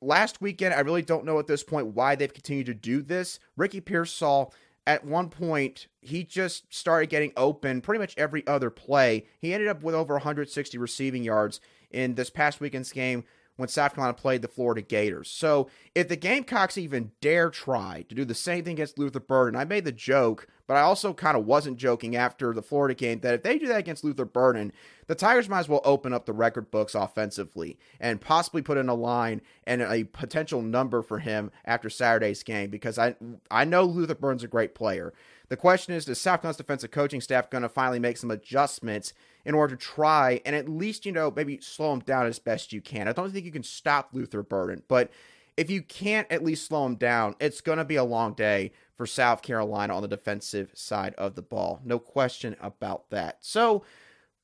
last 0.02 0.42
weekend, 0.42 0.74
I 0.74 0.80
really 0.80 1.02
don't 1.02 1.26
know 1.26 1.40
at 1.40 1.48
this 1.48 1.64
point 1.64 1.88
why 1.88 2.16
they've 2.16 2.34
continued 2.34 2.68
to 2.68 2.74
do 2.74 3.02
this. 3.02 3.40
Ricky 3.56 3.82
Pearsall 3.82 4.54
at 4.88 5.06
one 5.06 5.30
point 5.30 5.88
he 6.02 6.24
just 6.24 6.74
started 6.74 7.10
getting 7.10 7.32
open 7.38 7.82
pretty 7.82 8.00
much 8.00 8.16
every 8.18 8.46
other 8.48 8.70
play. 8.70 9.26
He 9.40 9.54
ended 9.54 9.70
up 9.70 9.84
with 9.84 9.94
over 9.94 10.16
160 10.16 10.78
receiving 10.78 11.24
yards 11.24 11.62
in 11.92 12.16
this 12.16 12.30
past 12.30 12.60
weekend's 12.60 12.92
game 12.92 13.24
when 13.60 13.68
South 13.68 13.94
Carolina 13.94 14.14
played 14.14 14.42
the 14.42 14.48
Florida 14.48 14.82
Gators. 14.82 15.30
So 15.30 15.70
if 15.94 16.08
the 16.08 16.16
Gamecocks 16.16 16.78
even 16.78 17.12
dare 17.20 17.50
try 17.50 18.06
to 18.08 18.16
do 18.16 18.24
the 18.24 18.34
same 18.34 18.64
thing 18.64 18.74
against 18.74 18.98
Luther 18.98 19.20
Burden, 19.20 19.60
I 19.60 19.66
made 19.66 19.84
the 19.84 19.92
joke, 19.92 20.48
but 20.70 20.78
I 20.78 20.82
also 20.82 21.16
kind 21.16 21.36
of 21.36 21.48
wasn't 21.48 21.78
joking 21.78 22.16
after 22.16 22.54
the 22.54 22.62
Florida 22.62 22.94
game 22.94 23.22
that 23.22 23.34
if 23.34 23.42
they 23.42 23.58
do 23.58 23.66
that 23.66 23.80
against 23.80 24.04
Luther 24.04 24.24
Burden, 24.24 24.72
the 25.08 25.16
Tigers 25.16 25.50
might 25.50 25.62
as 25.62 25.68
well 25.68 25.82
open 25.84 26.14
up 26.14 26.28
the 26.28 26.32
record 26.32 26.70
books 26.70 26.94
offensively 26.94 27.80
and 28.00 28.22
possibly 28.22 28.62
put 28.62 28.78
in 28.78 28.88
a 28.88 28.94
line 28.94 29.42
and 29.66 29.82
a 29.82 30.04
potential 30.04 30.62
number 30.62 31.02
for 31.02 31.18
him 31.18 31.50
after 31.66 31.90
Saturday's 31.90 32.44
game 32.44 32.70
because 32.70 33.00
I 33.00 33.16
I 33.50 33.66
know 33.66 33.84
Luther 33.84 34.14
Burden's 34.14 34.44
a 34.44 34.48
great 34.48 34.76
player. 34.76 35.12
The 35.48 35.58
question 35.58 35.96
is, 35.96 36.08
is 36.08 36.22
South 36.22 36.42
Carolina's 36.42 36.58
defensive 36.58 36.92
coaching 36.92 37.20
staff 37.20 37.50
going 37.50 37.64
to 37.64 37.70
finally 37.70 37.98
make 37.98 38.18
some 38.18 38.30
adjustments 38.30 39.14
in 39.46 39.56
order 39.56 39.76
to 39.76 39.84
try 39.84 40.40
and 40.46 40.56
at 40.56 40.70
least, 40.70 41.04
you 41.04 41.12
know, 41.12 41.34
maybe 41.36 41.60
slow 41.62 41.94
him 41.94 42.02
down 42.02 42.28
as 42.28 42.38
best 42.38 42.72
you 42.72 42.80
can? 42.80 43.08
I 43.08 43.14
don't 43.14 43.32
think 43.32 43.46
you 43.46 43.52
can 43.52 43.64
stop 43.64 44.10
Luther 44.14 44.44
Burden, 44.44 44.84
but 44.88 45.10
if 45.58 45.72
you 45.72 45.82
can't 45.82 46.32
at 46.32 46.44
least 46.44 46.68
slow 46.68 46.86
him 46.86 46.96
down, 46.96 47.36
it's 47.40 47.60
going 47.60 47.80
to 47.80 47.84
be 47.86 47.96
a 47.96 48.04
long 48.04 48.34
day 48.34 48.72
for 49.00 49.08
South 49.08 49.42
Carolina 49.42 49.96
on 49.96 50.02
the 50.02 50.10
defensive 50.10 50.72
side 50.74 51.16
of 51.18 51.36
the 51.36 51.42
ball. 51.42 51.80
No 51.86 52.00
question 52.00 52.58
about 52.60 53.10
that. 53.12 53.38
So, 53.40 53.86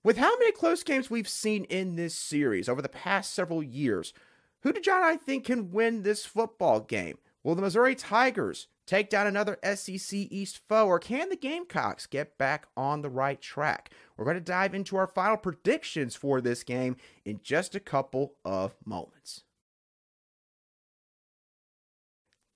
with 0.01 0.15
how 0.15 0.31
many 0.37 0.53
close 0.53 0.81
games 0.81 1.09
we've 1.09 1.27
seen 1.27 1.65
in 1.65 1.97
this 1.97 2.15
series 2.15 2.69
over 2.69 2.81
the 2.81 2.87
past 2.87 3.33
several 3.33 3.61
years, 3.61 4.13
who 4.61 4.71
did 4.71 4.85
John 4.85 5.03
I 5.03 5.17
think 5.17 5.43
can 5.43 5.71
win 5.71 6.03
this 6.03 6.25
football 6.25 6.79
game? 6.79 7.17
Will 7.43 7.55
the 7.55 7.63
Missouri 7.63 7.95
Tigers 7.95 8.67
take 8.87 9.09
down 9.09 9.27
another 9.27 9.59
SEC 9.61 10.13
East 10.13 10.61
foe, 10.69 10.87
or 10.87 10.99
can 10.99 11.27
the 11.27 11.35
Gamecocks 11.35 12.05
get 12.05 12.37
back 12.37 12.65
on 12.77 13.01
the 13.01 13.09
right 13.09 13.41
track? 13.41 13.89
We're 14.15 14.23
going 14.23 14.37
to 14.37 14.41
dive 14.41 14.73
into 14.73 14.95
our 14.95 15.05
final 15.05 15.35
predictions 15.35 16.15
for 16.15 16.39
this 16.39 16.63
game 16.63 16.95
in 17.25 17.41
just 17.43 17.75
a 17.75 17.81
couple 17.81 18.35
of 18.45 18.73
moments. 18.85 19.43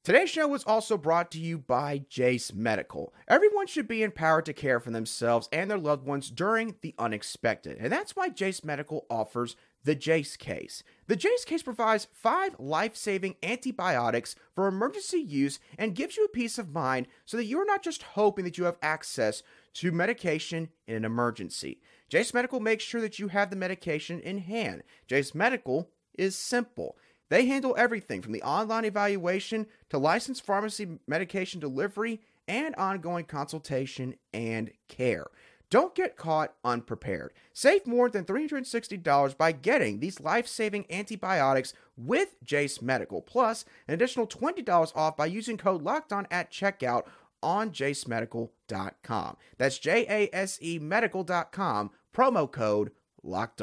Today's 0.01 0.29
show 0.29 0.47
was 0.47 0.63
also 0.63 0.97
brought 0.97 1.29
to 1.31 1.39
you 1.39 1.57
by 1.57 1.99
Jace 2.09 2.53
Medical. 2.53 3.13
Everyone 3.27 3.67
should 3.67 3.87
be 3.87 4.01
empowered 4.01 4.45
to 4.45 4.53
care 4.53 4.79
for 4.79 4.91
themselves 4.91 5.49
and 5.51 5.69
their 5.69 5.77
loved 5.77 6.05
ones 6.05 6.31
during 6.31 6.75
the 6.79 6.95
unexpected, 6.97 7.77
and 7.77 7.91
that's 7.91 8.15
why 8.15 8.29
Jace 8.29 8.63
Medical 8.63 9.05
offers 9.09 9.57
the 9.83 9.97
Jace 9.97 10.37
case. 10.37 10.83
The 11.07 11.17
Jace 11.17 11.45
case 11.45 11.63
provides 11.63 12.07
five 12.13 12.55
life 12.57 12.95
saving 12.95 13.35
antibiotics 13.43 14.35
for 14.55 14.67
emergency 14.69 15.19
use 15.19 15.59
and 15.77 15.95
gives 15.95 16.15
you 16.15 16.23
a 16.23 16.29
peace 16.29 16.57
of 16.57 16.73
mind 16.73 17.07
so 17.25 17.35
that 17.35 17.45
you're 17.45 17.65
not 17.65 17.83
just 17.83 18.03
hoping 18.03 18.45
that 18.45 18.57
you 18.57 18.63
have 18.63 18.77
access 18.81 19.43
to 19.73 19.91
medication 19.91 20.69
in 20.87 20.95
an 20.95 21.05
emergency. 21.05 21.81
Jace 22.09 22.33
Medical 22.33 22.61
makes 22.61 22.85
sure 22.85 23.01
that 23.01 23.19
you 23.19 23.27
have 23.27 23.49
the 23.49 23.57
medication 23.57 24.21
in 24.21 24.37
hand. 24.37 24.83
Jace 25.09 25.35
Medical 25.35 25.89
is 26.17 26.37
simple. 26.37 26.97
They 27.29 27.45
handle 27.45 27.75
everything 27.77 28.21
from 28.21 28.33
the 28.33 28.43
online 28.43 28.85
evaluation 28.85 29.67
to 29.89 29.97
licensed 29.97 30.45
pharmacy 30.45 30.99
medication 31.07 31.59
delivery 31.59 32.21
and 32.47 32.75
ongoing 32.75 33.25
consultation 33.25 34.15
and 34.33 34.71
care. 34.87 35.27
Don't 35.69 35.93
get 35.93 36.17
caught 36.17 36.55
unprepared. 36.63 37.31
Save 37.53 37.85
more 37.85 38.09
than 38.09 38.25
$360 38.25 39.37
by 39.37 39.51
getting 39.51 39.99
these 39.99 40.19
life 40.19 40.47
saving 40.47 40.85
antibiotics 40.89 41.73
with 41.95 42.43
Jace 42.43 42.81
Medical, 42.81 43.21
plus 43.21 43.65
an 43.87 43.93
additional 43.93 44.25
$20 44.25 44.91
off 44.95 45.15
by 45.15 45.27
using 45.27 45.57
code 45.57 45.83
LOCKEDON 45.83 46.25
at 46.31 46.51
checkout 46.51 47.03
on 47.43 47.69
jacemedical.com. 47.69 49.37
That's 49.57 49.77
J 49.77 50.05
A 50.09 50.35
S 50.35 50.57
E 50.61 50.79
medical.com, 50.79 51.91
promo 52.15 52.51
code 52.51 52.91
locked 53.21 53.61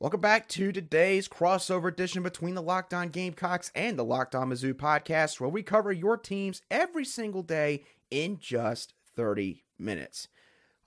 Welcome 0.00 0.20
back 0.20 0.46
to 0.50 0.70
today's 0.70 1.26
crossover 1.26 1.88
edition 1.88 2.22
between 2.22 2.54
the 2.54 2.62
Locked 2.62 2.94
On 2.94 3.08
Gamecocks 3.08 3.72
and 3.74 3.98
the 3.98 4.04
Locked 4.04 4.36
On 4.36 4.48
Mizzou 4.48 4.72
podcast, 4.72 5.40
where 5.40 5.50
we 5.50 5.64
cover 5.64 5.90
your 5.90 6.16
teams 6.16 6.62
every 6.70 7.04
single 7.04 7.42
day 7.42 7.82
in 8.08 8.38
just 8.38 8.94
30 9.16 9.64
minutes. 9.76 10.28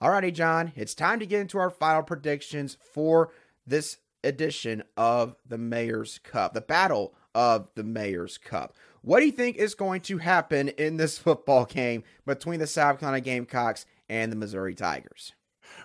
Alrighty, 0.02 0.32
John, 0.32 0.72
it's 0.76 0.94
time 0.94 1.20
to 1.20 1.26
get 1.26 1.42
into 1.42 1.58
our 1.58 1.68
final 1.68 2.02
predictions 2.02 2.78
for 2.80 3.30
this 3.66 3.98
edition 4.24 4.82
of 4.96 5.36
the 5.46 5.58
Mayor's 5.58 6.16
Cup, 6.16 6.54
the 6.54 6.62
Battle 6.62 7.14
of 7.34 7.68
the 7.74 7.84
Mayor's 7.84 8.38
Cup. 8.38 8.72
What 9.02 9.20
do 9.20 9.26
you 9.26 9.32
think 9.32 9.58
is 9.58 9.74
going 9.74 10.00
to 10.02 10.16
happen 10.16 10.70
in 10.70 10.96
this 10.96 11.18
football 11.18 11.66
game 11.66 12.02
between 12.24 12.60
the 12.60 12.66
South 12.66 12.98
Carolina 12.98 13.20
Gamecocks 13.20 13.84
and 14.08 14.32
the 14.32 14.36
Missouri 14.36 14.74
Tigers? 14.74 15.34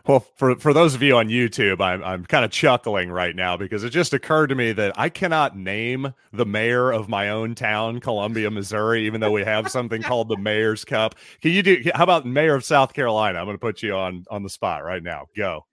Well, 0.08 0.26
for 0.36 0.56
for 0.56 0.72
those 0.72 0.96
of 0.96 1.04
you 1.04 1.17
on 1.17 1.28
YouTube, 1.28 1.82
I'm 1.82 2.02
I'm 2.02 2.26
kind 2.26 2.46
of 2.46 2.52
chuckling 2.52 3.12
right 3.12 3.36
now 3.36 3.58
because 3.58 3.84
it 3.84 3.89
just 3.89 4.13
occurred 4.13 4.48
to 4.48 4.56
me 4.56 4.72
that 4.72 4.98
I 4.98 5.10
cannot 5.10 5.58
name 5.58 6.13
the 6.32 6.46
mayor 6.46 6.91
of 6.91 7.10
my 7.10 7.30
own 7.30 7.56
town, 7.56 8.00
Columbia, 8.00 8.50
Missouri, 8.50 9.06
even 9.06 9.20
though 9.20 9.32
we 9.32 9.43
have 9.43 9.70
something 9.70 10.02
called 10.04 10.30
the 10.30 10.38
Mayor's 10.38 10.86
Cup. 10.86 11.15
Can 11.41 11.52
you 11.52 11.62
do? 11.62 11.84
How 11.93 12.04
about 12.04 12.26
Mayor 12.26 12.56
of 12.56 12.63
South 12.63 12.93
Carolina? 12.93 13.39
I'm 13.39 13.46
going 13.46 13.56
to 13.58 13.62
put 13.62 13.84
you 13.84 13.96
on 13.96 14.24
on 14.32 14.43
the 14.43 14.50
spot 14.50 14.86
right 14.86 15.04
now. 15.04 15.26
Go. 15.36 15.65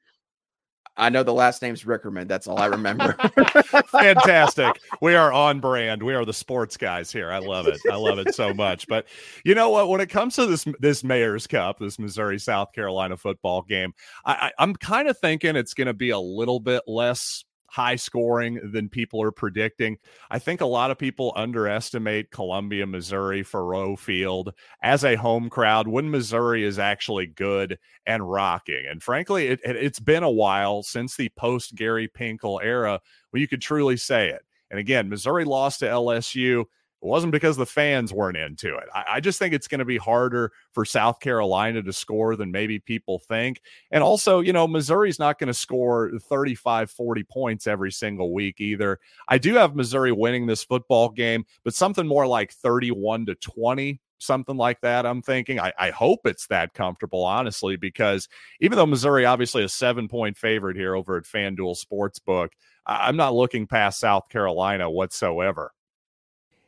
I 0.96 1.08
know 1.08 1.22
the 1.22 1.34
last 1.34 1.60
name's 1.60 1.82
Rickerman. 1.84 2.28
That's 2.28 2.46
all 2.46 2.58
I 2.58 2.66
remember. 2.66 3.12
Fantastic. 3.90 4.80
We 5.00 5.14
are 5.14 5.32
on 5.32 5.60
brand. 5.60 6.02
We 6.02 6.14
are 6.14 6.24
the 6.24 6.32
sports 6.32 6.76
guys 6.76 7.10
here. 7.10 7.32
I 7.32 7.38
love 7.38 7.66
it. 7.66 7.80
I 7.90 7.96
love 7.96 8.18
it 8.18 8.34
so 8.34 8.54
much. 8.54 8.86
But 8.86 9.06
you 9.44 9.54
know 9.54 9.70
what? 9.70 9.88
When 9.88 10.00
it 10.00 10.08
comes 10.08 10.36
to 10.36 10.46
this 10.46 10.64
this 10.78 11.02
Mayor's 11.02 11.46
Cup, 11.46 11.78
this 11.78 11.98
Missouri 11.98 12.38
South 12.38 12.72
Carolina 12.72 13.16
football 13.16 13.62
game, 13.62 13.92
I, 14.24 14.32
I, 14.32 14.52
I'm 14.58 14.74
kind 14.74 15.08
of 15.08 15.18
thinking 15.18 15.56
it's 15.56 15.74
going 15.74 15.86
to 15.86 15.94
be 15.94 16.10
a 16.10 16.18
little 16.18 16.60
bit 16.60 16.82
less 16.86 17.44
high 17.74 17.96
scoring 17.96 18.60
than 18.72 18.88
people 18.88 19.20
are 19.20 19.32
predicting. 19.32 19.98
I 20.30 20.38
think 20.38 20.60
a 20.60 20.66
lot 20.66 20.92
of 20.92 20.98
people 20.98 21.32
underestimate 21.34 22.30
Columbia, 22.30 22.86
Missouri, 22.86 23.42
Faurot 23.42 23.98
Field 23.98 24.52
as 24.80 25.02
a 25.02 25.16
home 25.16 25.50
crowd 25.50 25.88
when 25.88 26.08
Missouri 26.08 26.62
is 26.62 26.78
actually 26.78 27.26
good 27.26 27.76
and 28.06 28.30
rocking. 28.30 28.86
And 28.88 29.02
frankly, 29.02 29.48
it, 29.48 29.60
it, 29.64 29.82
has 29.82 29.98
been 29.98 30.22
a 30.22 30.30
while 30.30 30.84
since 30.84 31.16
the 31.16 31.30
post 31.30 31.74
Gary 31.74 32.06
Pinkel 32.06 32.62
era 32.62 33.00
where 33.30 33.40
you 33.40 33.48
could 33.48 33.60
truly 33.60 33.96
say 33.96 34.28
it. 34.28 34.42
And 34.70 34.78
again, 34.78 35.08
Missouri 35.08 35.44
lost 35.44 35.80
to 35.80 35.86
LSU 35.86 36.66
it 37.04 37.06
wasn't 37.06 37.32
because 37.32 37.58
the 37.58 37.66
fans 37.66 38.14
weren't 38.14 38.38
into 38.38 38.74
it. 38.76 38.88
I, 38.94 39.04
I 39.16 39.20
just 39.20 39.38
think 39.38 39.52
it's 39.52 39.68
going 39.68 39.80
to 39.80 39.84
be 39.84 39.98
harder 39.98 40.52
for 40.72 40.86
South 40.86 41.20
Carolina 41.20 41.82
to 41.82 41.92
score 41.92 42.34
than 42.34 42.50
maybe 42.50 42.78
people 42.78 43.18
think. 43.18 43.60
And 43.90 44.02
also, 44.02 44.40
you 44.40 44.54
know, 44.54 44.66
Missouri's 44.66 45.18
not 45.18 45.38
going 45.38 45.48
to 45.48 45.54
score 45.54 46.10
35, 46.18 46.90
40 46.90 47.24
points 47.24 47.66
every 47.66 47.92
single 47.92 48.32
week 48.32 48.58
either. 48.58 48.98
I 49.28 49.36
do 49.36 49.52
have 49.54 49.76
Missouri 49.76 50.12
winning 50.12 50.46
this 50.46 50.64
football 50.64 51.10
game, 51.10 51.44
but 51.62 51.74
something 51.74 52.06
more 52.06 52.26
like 52.26 52.52
31 52.52 53.26
to 53.26 53.34
20 53.34 54.00
something 54.18 54.56
like 54.56 54.80
that. 54.80 55.04
I'm 55.04 55.20
thinking. 55.20 55.60
I, 55.60 55.70
I, 55.78 55.90
hope 55.90 56.20
it's 56.24 56.46
that 56.46 56.72
comfortable, 56.72 57.24
honestly, 57.24 57.76
because 57.76 58.26
even 58.60 58.78
though 58.78 58.86
Missouri 58.86 59.26
obviously 59.26 59.62
a 59.64 59.68
seven 59.68 60.08
point 60.08 60.38
favorite 60.38 60.78
here 60.78 60.94
over 60.94 61.18
at 61.18 61.24
FanDuel 61.24 61.76
Sportsbook, 61.76 62.48
I'm 62.86 63.16
not 63.16 63.34
looking 63.34 63.66
past 63.66 64.00
South 64.00 64.30
Carolina 64.30 64.90
whatsoever. 64.90 65.72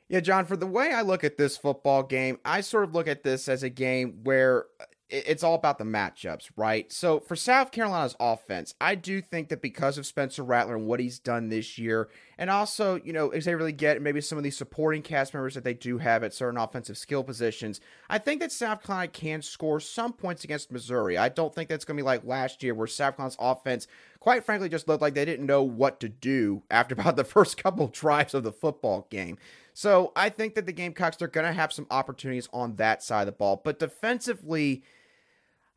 Yeah, 0.08 0.20
John, 0.20 0.44
for 0.44 0.56
the 0.56 0.66
way 0.66 0.92
I 0.92 1.02
look 1.02 1.24
at 1.24 1.36
this 1.36 1.56
football 1.56 2.02
game, 2.02 2.38
I 2.44 2.60
sort 2.60 2.84
of 2.84 2.94
look 2.94 3.08
at 3.08 3.24
this 3.24 3.48
as 3.48 3.62
a 3.62 3.70
game 3.70 4.20
where 4.22 4.66
uh, 4.80 4.84
it's 5.08 5.42
all 5.42 5.54
about 5.54 5.78
the 5.78 5.84
matchups, 5.84 6.50
right? 6.56 6.92
So 6.92 7.20
for 7.20 7.34
South 7.36 7.72
Carolina's 7.72 8.16
offense, 8.20 8.74
I 8.80 8.94
do 8.94 9.20
think 9.20 9.48
that 9.48 9.62
because 9.62 9.98
of 9.98 10.06
Spencer 10.06 10.44
Rattler 10.44 10.76
and 10.76 10.86
what 10.86 11.00
he's 11.00 11.18
done 11.18 11.48
this 11.48 11.76
year, 11.78 12.08
and 12.38 12.50
also, 12.50 13.00
you 13.02 13.12
know, 13.12 13.30
they 13.30 13.54
really 13.54 13.72
get 13.72 14.02
maybe 14.02 14.20
some 14.20 14.36
of 14.36 14.44
these 14.44 14.56
supporting 14.56 15.02
cast 15.02 15.32
members 15.32 15.54
that 15.54 15.64
they 15.64 15.72
do 15.72 15.98
have 15.98 16.22
at 16.22 16.34
certain 16.34 16.58
offensive 16.58 16.98
skill 16.98 17.24
positions, 17.24 17.80
I 18.10 18.18
think 18.18 18.40
that 18.40 18.52
South 18.52 18.82
Carolina 18.82 19.08
can 19.08 19.40
score 19.40 19.80
some 19.80 20.12
points 20.12 20.44
against 20.44 20.70
Missouri. 20.70 21.16
I 21.16 21.30
don't 21.30 21.54
think 21.54 21.70
that's 21.70 21.84
going 21.84 21.96
to 21.96 22.02
be 22.02 22.06
like 22.06 22.24
last 22.24 22.62
year 22.62 22.74
where 22.74 22.86
South 22.86 23.16
Carolina's 23.16 23.38
offense, 23.40 23.86
quite 24.20 24.44
frankly, 24.44 24.68
just 24.68 24.86
looked 24.86 25.00
like 25.00 25.14
they 25.14 25.24
didn't 25.24 25.46
know 25.46 25.62
what 25.62 25.98
to 26.00 26.08
do 26.10 26.62
after 26.70 26.94
about 26.98 27.16
the 27.16 27.24
first 27.24 27.56
couple 27.56 27.88
drives 27.88 28.34
of 28.34 28.42
the 28.42 28.52
football 28.52 29.06
game. 29.08 29.38
So 29.72 30.12
I 30.14 30.28
think 30.28 30.54
that 30.54 30.66
the 30.66 30.72
Gamecocks 30.72 31.20
are 31.22 31.28
going 31.28 31.46
to 31.46 31.52
have 31.52 31.72
some 31.72 31.86
opportunities 31.90 32.48
on 32.52 32.76
that 32.76 33.02
side 33.02 33.22
of 33.22 33.26
the 33.26 33.32
ball. 33.32 33.60
But 33.62 33.78
defensively, 33.78 34.84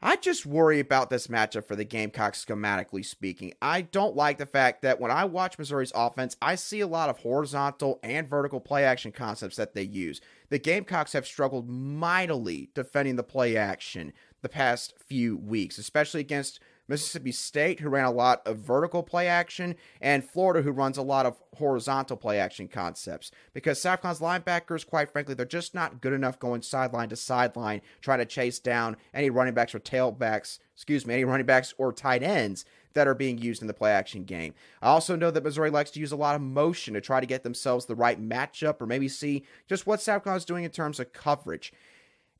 I 0.01 0.15
just 0.15 0.45
worry 0.45 0.79
about 0.79 1.09
this 1.09 1.27
matchup 1.27 1.65
for 1.65 1.75
the 1.75 1.83
Gamecocks 1.83 2.45
schematically 2.45 3.03
speaking. 3.05 3.53
I 3.61 3.81
don't 3.81 4.15
like 4.15 4.37
the 4.37 4.45
fact 4.45 4.81
that 4.81 4.97
when 4.97 5.11
I 5.11 5.25
watch 5.25 5.59
Missouri's 5.59 5.91
offense, 5.93 6.37
I 6.41 6.55
see 6.55 6.79
a 6.79 6.87
lot 6.87 7.09
of 7.09 7.17
horizontal 7.17 7.99
and 8.01 8.25
vertical 8.25 8.61
play 8.61 8.85
action 8.85 9.11
concepts 9.11 9.57
that 9.57 9.73
they 9.73 9.83
use. 9.83 10.21
The 10.47 10.57
Gamecocks 10.57 11.11
have 11.11 11.27
struggled 11.27 11.67
mightily 11.67 12.69
defending 12.73 13.17
the 13.17 13.23
play 13.23 13.57
action 13.57 14.13
the 14.41 14.47
past 14.47 14.93
few 15.05 15.35
weeks, 15.35 15.77
especially 15.77 16.21
against 16.21 16.61
Mississippi 16.89 17.31
State, 17.31 17.79
who 17.79 17.89
ran 17.89 18.05
a 18.05 18.11
lot 18.11 18.41
of 18.45 18.57
vertical 18.57 19.03
play 19.03 19.27
action, 19.27 19.75
and 20.01 20.23
Florida, 20.23 20.61
who 20.63 20.71
runs 20.71 20.97
a 20.97 21.03
lot 21.03 21.25
of 21.25 21.41
horizontal 21.55 22.17
play 22.17 22.39
action 22.39 22.67
concepts. 22.67 23.31
Because 23.53 23.79
South 23.79 24.01
Carolina's 24.01 24.21
linebackers, 24.21 24.85
quite 24.85 25.11
frankly, 25.11 25.35
they're 25.35 25.45
just 25.45 25.75
not 25.75 26.01
good 26.01 26.13
enough 26.13 26.39
going 26.39 26.63
sideline 26.63 27.09
to 27.09 27.15
sideline, 27.15 27.81
trying 28.01 28.19
to 28.19 28.25
chase 28.25 28.59
down 28.59 28.97
any 29.13 29.29
running 29.29 29.53
backs 29.53 29.75
or 29.75 29.79
tailbacks, 29.79 30.59
excuse 30.73 31.05
me, 31.05 31.13
any 31.13 31.23
running 31.23 31.45
backs 31.45 31.73
or 31.77 31.93
tight 31.93 32.23
ends 32.23 32.65
that 32.93 33.07
are 33.07 33.15
being 33.15 33.37
used 33.37 33.61
in 33.61 33.67
the 33.67 33.73
play 33.73 33.91
action 33.91 34.23
game. 34.23 34.53
I 34.81 34.87
also 34.87 35.15
know 35.15 35.31
that 35.31 35.43
Missouri 35.43 35.69
likes 35.69 35.91
to 35.91 35.99
use 35.99 36.11
a 36.11 36.17
lot 36.17 36.35
of 36.35 36.41
motion 36.41 36.95
to 36.95 37.01
try 37.01 37.19
to 37.19 37.25
get 37.25 37.43
themselves 37.43 37.85
the 37.85 37.95
right 37.95 38.19
matchup 38.19 38.81
or 38.81 38.87
maybe 38.87 39.07
see 39.07 39.45
just 39.67 39.85
what 39.85 40.01
South 40.01 40.23
Carolina 40.23 40.39
is 40.39 40.45
doing 40.45 40.63
in 40.63 40.71
terms 40.71 40.99
of 40.99 41.13
coverage. 41.13 41.71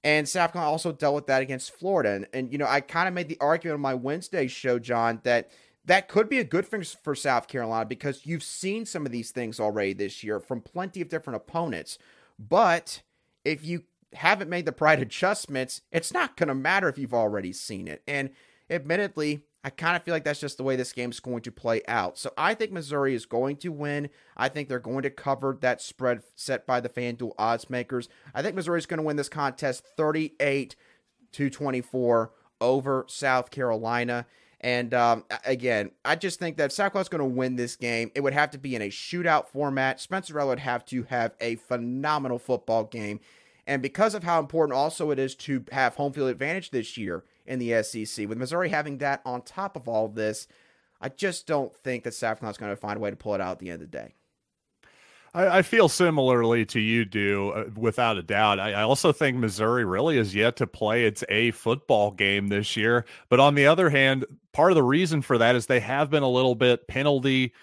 And 0.04 0.28
Carolina 0.28 0.66
also 0.68 0.92
dealt 0.92 1.16
with 1.16 1.28
that 1.28 1.42
against 1.42 1.76
Florida. 1.76 2.12
And, 2.12 2.28
and 2.34 2.52
you 2.52 2.58
know, 2.58 2.68
I 2.68 2.82
kind 2.82 3.08
of 3.08 3.14
made 3.14 3.28
the 3.28 3.38
argument 3.42 3.76
on 3.76 3.82
my 3.82 3.94
Wednesday 3.94 4.48
show, 4.48 4.80
John, 4.80 5.20
that 5.24 5.52
that 5.86 6.08
could 6.08 6.30
be 6.30 6.40
a 6.40 6.44
good 6.44 6.66
thing 6.66 6.84
for 6.84 7.16
South 7.16 7.48
Carolina 7.48 7.86
because 7.86 8.26
you've 8.26 8.44
seen 8.44 8.86
some 8.86 9.06
of 9.06 9.12
these 9.12 9.32
things 9.32 9.60
already 9.60 9.94
this 9.94 10.24
year 10.24 10.40
from 10.40 10.62
plenty 10.62 11.02
of 11.02 11.10
different 11.10 11.38
opponents. 11.38 11.98
But 12.38 13.02
if 13.44 13.66
you 13.66 13.84
haven't 14.14 14.50
made 14.50 14.66
the 14.66 14.76
right 14.80 15.00
adjustments, 15.02 15.82
it's 15.92 16.14
not 16.14 16.38
going 16.38 16.48
to 16.50 16.56
matter 16.56 16.88
if 16.88 16.98
you've 16.98 17.14
already 17.14 17.52
seen 17.52 17.88
it. 17.88 18.02
And 18.08 18.30
admittedly, 18.70 19.42
I 19.64 19.70
kind 19.70 19.98
of 19.98 20.04
feel 20.04 20.14
like 20.14 20.24
that's 20.24 20.40
just 20.40 20.58
the 20.58 20.64
way 20.64 20.78
this 20.78 20.94
game's 20.94 21.20
going 21.20 21.42
to 21.42 21.52
play 21.52 21.82
out. 21.88 22.18
So 22.18 22.32
I 22.38 22.54
think 22.54 22.72
Missouri 22.72 23.14
is 23.14 23.26
going 23.26 23.58
to 23.58 23.72
win. 23.72 24.10
I 24.38 24.48
think 24.48 24.70
they're 24.70 24.80
going 24.80 25.04
to 25.04 25.10
cover 25.10 25.58
that 25.62 25.82
spread 25.82 26.24
set 26.36 26.66
by 26.66 26.80
the 26.80 26.88
FanDuel 26.88 27.34
odds 27.38 27.70
makers. 27.70 28.08
I 28.34 28.42
think 28.42 28.56
Missouri 28.56 28.80
is 28.80 28.86
going 28.86 29.00
to 29.00 29.04
win 29.04 29.18
this 29.18 29.28
contest 29.28 29.84
38 29.98 30.76
to 31.34 31.50
24 31.50 32.32
over 32.62 33.06
South 33.08 33.52
Carolina. 33.52 34.26
And 34.62 34.94
um, 34.94 35.26
again, 35.46 35.92
I 36.04 36.16
just 36.16 36.40
think 36.40 36.58
that 36.58 36.72
South 36.72 36.92
Carolina's 36.92 37.10
going 37.10 37.30
to 37.30 37.38
win 37.38 37.56
this 37.56 37.76
game, 37.76 38.12
it 38.16 38.22
would 38.22 38.34
have 38.34 38.52
to 38.52 38.58
be 38.58 38.76
in 38.76 38.82
a 38.82 38.90
shootout 38.90 39.48
format. 39.48 40.00
Spencer 40.00 40.34
Rattler 40.34 40.52
would 40.52 40.60
have 40.60 40.86
to 40.86 41.04
have 41.04 41.34
a 41.40 41.56
phenomenal 41.56 42.40
football 42.40 42.84
game. 42.86 43.20
And 43.70 43.84
because 43.84 44.16
of 44.16 44.24
how 44.24 44.40
important 44.40 44.76
also 44.76 45.12
it 45.12 45.20
is 45.20 45.36
to 45.36 45.64
have 45.72 45.96
home 45.96 46.12
field 46.12 46.32
advantage 46.32 46.72
this 46.72 46.98
year 46.98 47.24
in 47.46 47.60
the 47.60 47.84
SEC, 47.84 48.28
with 48.28 48.40
Missouri 48.40 48.70
having 48.70 48.98
that 48.98 49.22
on 49.24 49.44
top 49.44 49.76
of 49.76 49.88
all 49.88 50.08
of 50.08 50.16
this, 50.16 50.48
I 51.00 51.10
just 51.10 51.46
don't 51.46 51.72
think 51.76 52.04
that 52.04 52.20
Carolina's 52.20 52.58
going 52.58 52.72
to 52.72 52.76
find 52.76 52.98
a 52.98 53.00
way 53.00 53.12
to 53.12 53.16
pull 53.16 53.36
it 53.36 53.42
out 53.42 53.52
at 53.52 53.60
the 53.60 53.70
end 53.70 53.84
of 53.84 53.92
the 53.92 53.98
day. 53.98 54.16
I, 55.36 55.60
I 55.60 55.62
feel 55.62 55.88
similarly 55.88 56.66
to 56.66 56.80
you 56.80 57.06
do, 57.06 57.52
uh, 57.52 57.66
without 57.76 58.18
a 58.18 58.24
doubt. 58.24 58.60
I, 58.60 58.72
I, 58.72 58.82
also 58.82 59.12
think 59.12 59.38
Missouri 59.38 59.86
really 59.86 60.18
is 60.18 60.34
yet 60.34 60.56
to 60.56 60.66
play 60.66 61.06
its 61.06 61.24
A 61.30 61.52
football 61.52 62.10
game 62.10 62.48
this 62.48 62.76
year. 62.76 63.06
But 63.30 63.40
on 63.40 63.54
the 63.54 63.68
other 63.68 63.92
hand, 63.92 64.26
part 64.52 64.72
of 64.72 64.78
the 64.78 64.84
reason 64.84 65.22
for 65.22 65.38
that 65.38 65.56
is 65.56 65.68
they 65.68 65.80
have 65.82 66.10
been 66.10 66.24
a 66.24 66.30
little 66.30 66.56
bit 66.56 66.88
penalty 66.88 67.54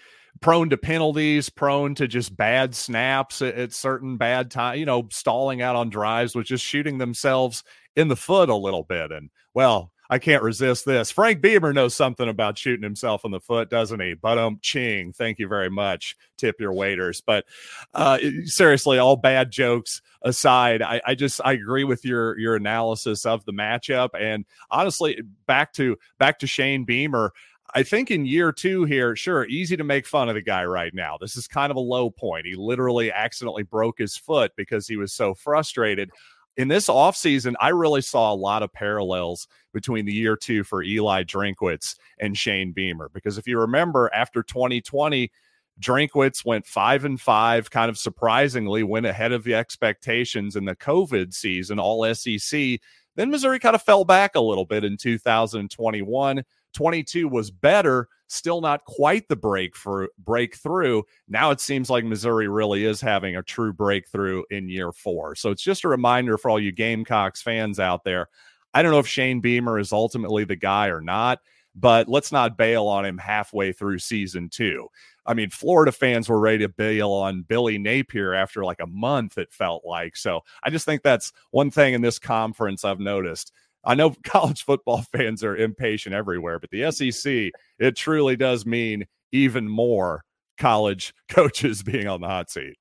prone 0.40 0.70
to 0.70 0.77
penalties, 0.77 1.49
prone 1.49 1.94
to 1.96 2.09
just 2.09 2.37
bad 2.37 2.75
snaps 2.75 3.42
at, 3.42 3.55
at 3.55 3.72
certain 3.72 4.16
bad 4.16 4.51
time, 4.51 4.79
you 4.79 4.87
know, 4.87 5.09
stalling 5.11 5.62
out 5.62 5.77
on 5.77 5.90
drives 5.90 6.35
with 6.35 6.46
just 6.46 6.64
shooting 6.64 6.99
themselves 6.99 7.64
in 7.94 8.09
the 8.09 8.16
foot 8.16 8.49
a 8.49 8.55
little 8.55 8.83
bit. 8.83 9.12
And 9.12 9.31
well, 9.55 9.92
I 10.09 10.18
can't 10.18 10.42
resist 10.42 10.85
this. 10.85 11.11
Frank 11.11 11.40
Beamer 11.40 11.72
knows 11.72 11.94
something 11.94 12.29
about 12.29 12.59
shooting 12.59 12.83
himself 12.83 13.25
in 13.25 13.31
the 13.31 13.40
foot, 13.40 13.70
doesn't 13.70 14.01
he? 14.01 14.14
But 14.14 14.38
um, 14.38 14.59
ching. 14.62 15.12
Thank 15.12 15.38
you 15.38 15.49
very 15.49 15.70
much. 15.70 16.16
Tip 16.37 16.61
your 16.61 16.72
waiters. 16.72 17.20
But 17.20 17.44
uh, 17.92 18.18
seriously, 18.44 18.99
all 18.99 19.16
bad 19.16 19.51
jokes 19.51 20.03
aside, 20.22 20.83
I, 20.83 21.01
I 21.05 21.14
just 21.14 21.40
I 21.44 21.53
agree 21.53 21.85
with 21.85 22.05
your 22.05 22.38
your 22.38 22.55
analysis 22.57 23.27
of 23.27 23.44
the 23.44 23.53
matchup. 23.53 24.11
And 24.18 24.44
honestly, 24.70 25.20
back 25.46 25.72
to 25.75 25.96
back 26.18 26.38
to 26.40 26.46
Shane 26.46 26.85
Beamer. 26.85 27.33
I 27.76 27.82
think 27.82 28.10
in 28.10 28.24
year 28.24 28.52
two 28.52 28.84
here, 28.84 29.14
sure, 29.14 29.44
easy 29.44 29.76
to 29.76 29.84
make 29.84 30.06
fun 30.06 30.30
of 30.30 30.34
the 30.34 30.40
guy 30.40 30.64
right 30.64 30.94
now. 30.94 31.18
This 31.20 31.36
is 31.36 31.46
kind 31.46 31.70
of 31.70 31.76
a 31.76 31.80
low 31.80 32.08
point. 32.08 32.46
He 32.46 32.54
literally 32.54 33.12
accidentally 33.12 33.64
broke 33.64 33.98
his 33.98 34.16
foot 34.16 34.52
because 34.56 34.88
he 34.88 34.96
was 34.96 35.12
so 35.12 35.34
frustrated. 35.34 36.08
In 36.56 36.68
this 36.68 36.88
offseason, 36.88 37.52
I 37.60 37.68
really 37.68 38.00
saw 38.00 38.32
a 38.32 38.34
lot 38.34 38.62
of 38.62 38.72
parallels 38.72 39.46
between 39.74 40.06
the 40.06 40.12
year 40.14 40.38
two 40.38 40.64
for 40.64 40.82
Eli 40.82 41.24
Drinkwitz 41.24 41.96
and 42.18 42.34
Shane 42.34 42.72
Beamer. 42.72 43.10
Because 43.12 43.36
if 43.36 43.46
you 43.46 43.60
remember, 43.60 44.10
after 44.14 44.42
2020, 44.42 45.30
Drinkwitz 45.78 46.46
went 46.46 46.66
five 46.66 47.04
and 47.04 47.20
five, 47.20 47.70
kind 47.70 47.90
of 47.90 47.98
surprisingly, 47.98 48.84
went 48.84 49.04
ahead 49.04 49.32
of 49.32 49.44
the 49.44 49.54
expectations 49.54 50.56
in 50.56 50.64
the 50.64 50.76
COVID 50.76 51.34
season, 51.34 51.78
all 51.78 52.14
SEC. 52.14 52.80
Then 53.16 53.30
Missouri 53.30 53.58
kind 53.58 53.74
of 53.74 53.82
fell 53.82 54.06
back 54.06 54.34
a 54.34 54.40
little 54.40 54.64
bit 54.64 54.82
in 54.82 54.96
2021. 54.96 56.42
22 56.74 57.29
was 57.29 57.50
better, 57.50 58.09
still 58.29 58.61
not 58.61 58.85
quite 58.85 59.29
the 59.29 59.37
breakthrough. 59.37 60.09
Breakthrough. 60.18 61.02
Now 61.29 61.50
it 61.50 61.61
seems 61.61 61.90
like 61.90 62.05
Missouri 62.05 62.48
really 62.48 62.85
is 62.85 63.00
having 63.00 63.37
a 63.37 63.42
true 63.42 63.72
breakthrough 63.72 64.42
in 64.50 64.68
year 64.68 64.92
four. 64.92 65.35
So 65.35 65.50
it's 65.50 65.62
just 65.62 65.85
a 65.85 65.88
reminder 65.88 66.38
for 66.38 66.50
all 66.50 66.61
you 66.61 66.72
Gamecocks 66.72 67.42
fans 67.42 67.81
out 67.81 68.05
there. 68.05 68.29
I 68.74 68.83
don't 68.83 68.92
know 68.92 68.98
if 68.98 69.07
Shane 69.07 69.40
Beamer 69.40 69.79
is 69.79 69.92
ultimately 69.92 70.44
the 70.44 70.57
guy 70.57 70.88
or 70.88 71.00
not, 71.00 71.40
but 71.74 72.09
let's 72.09 72.33
not 72.33 72.57
bail 72.57 72.87
on 72.87 73.05
him 73.05 73.18
halfway 73.18 73.72
through 73.72 73.98
season 73.98 74.48
two. 74.48 74.88
I 75.26 75.35
mean, 75.35 75.50
Florida 75.50 75.92
fans 75.92 76.29
were 76.29 76.38
ready 76.38 76.59
to 76.59 76.68
bail 76.68 77.11
on 77.11 77.42
Billy 77.42 77.79
Napier 77.79 78.33
after 78.33 78.64
like 78.64 78.81
a 78.81 78.87
month, 78.87 79.38
it 79.38 79.52
felt 79.52 79.85
like. 79.85 80.16
So 80.16 80.42
I 80.62 80.70
just 80.70 80.85
think 80.85 81.02
that's 81.02 81.33
one 81.50 81.70
thing 81.70 81.94
in 81.94 82.00
this 82.00 82.18
conference 82.18 82.85
I've 82.85 83.00
noticed. 83.00 83.52
I 83.87 83.94
know 83.94 84.14
college 84.25 84.64
football 84.64 85.03
fans 85.12 85.42
are 85.42 85.57
impatient 85.57 86.14
everywhere, 86.14 86.59
but 86.59 86.70
the 86.70 86.90
SEC, 86.90 87.53
it 87.79 87.96
truly 87.96 88.37
does 88.37 88.66
mean 88.66 89.07
even 89.33 89.68
more 89.68 90.22
college 90.59 91.14
coaches 91.29 91.83
being 91.83 92.09
on 92.09 92.20
the 92.20 92.29
hot 92.29 92.51
seat. 92.51 92.77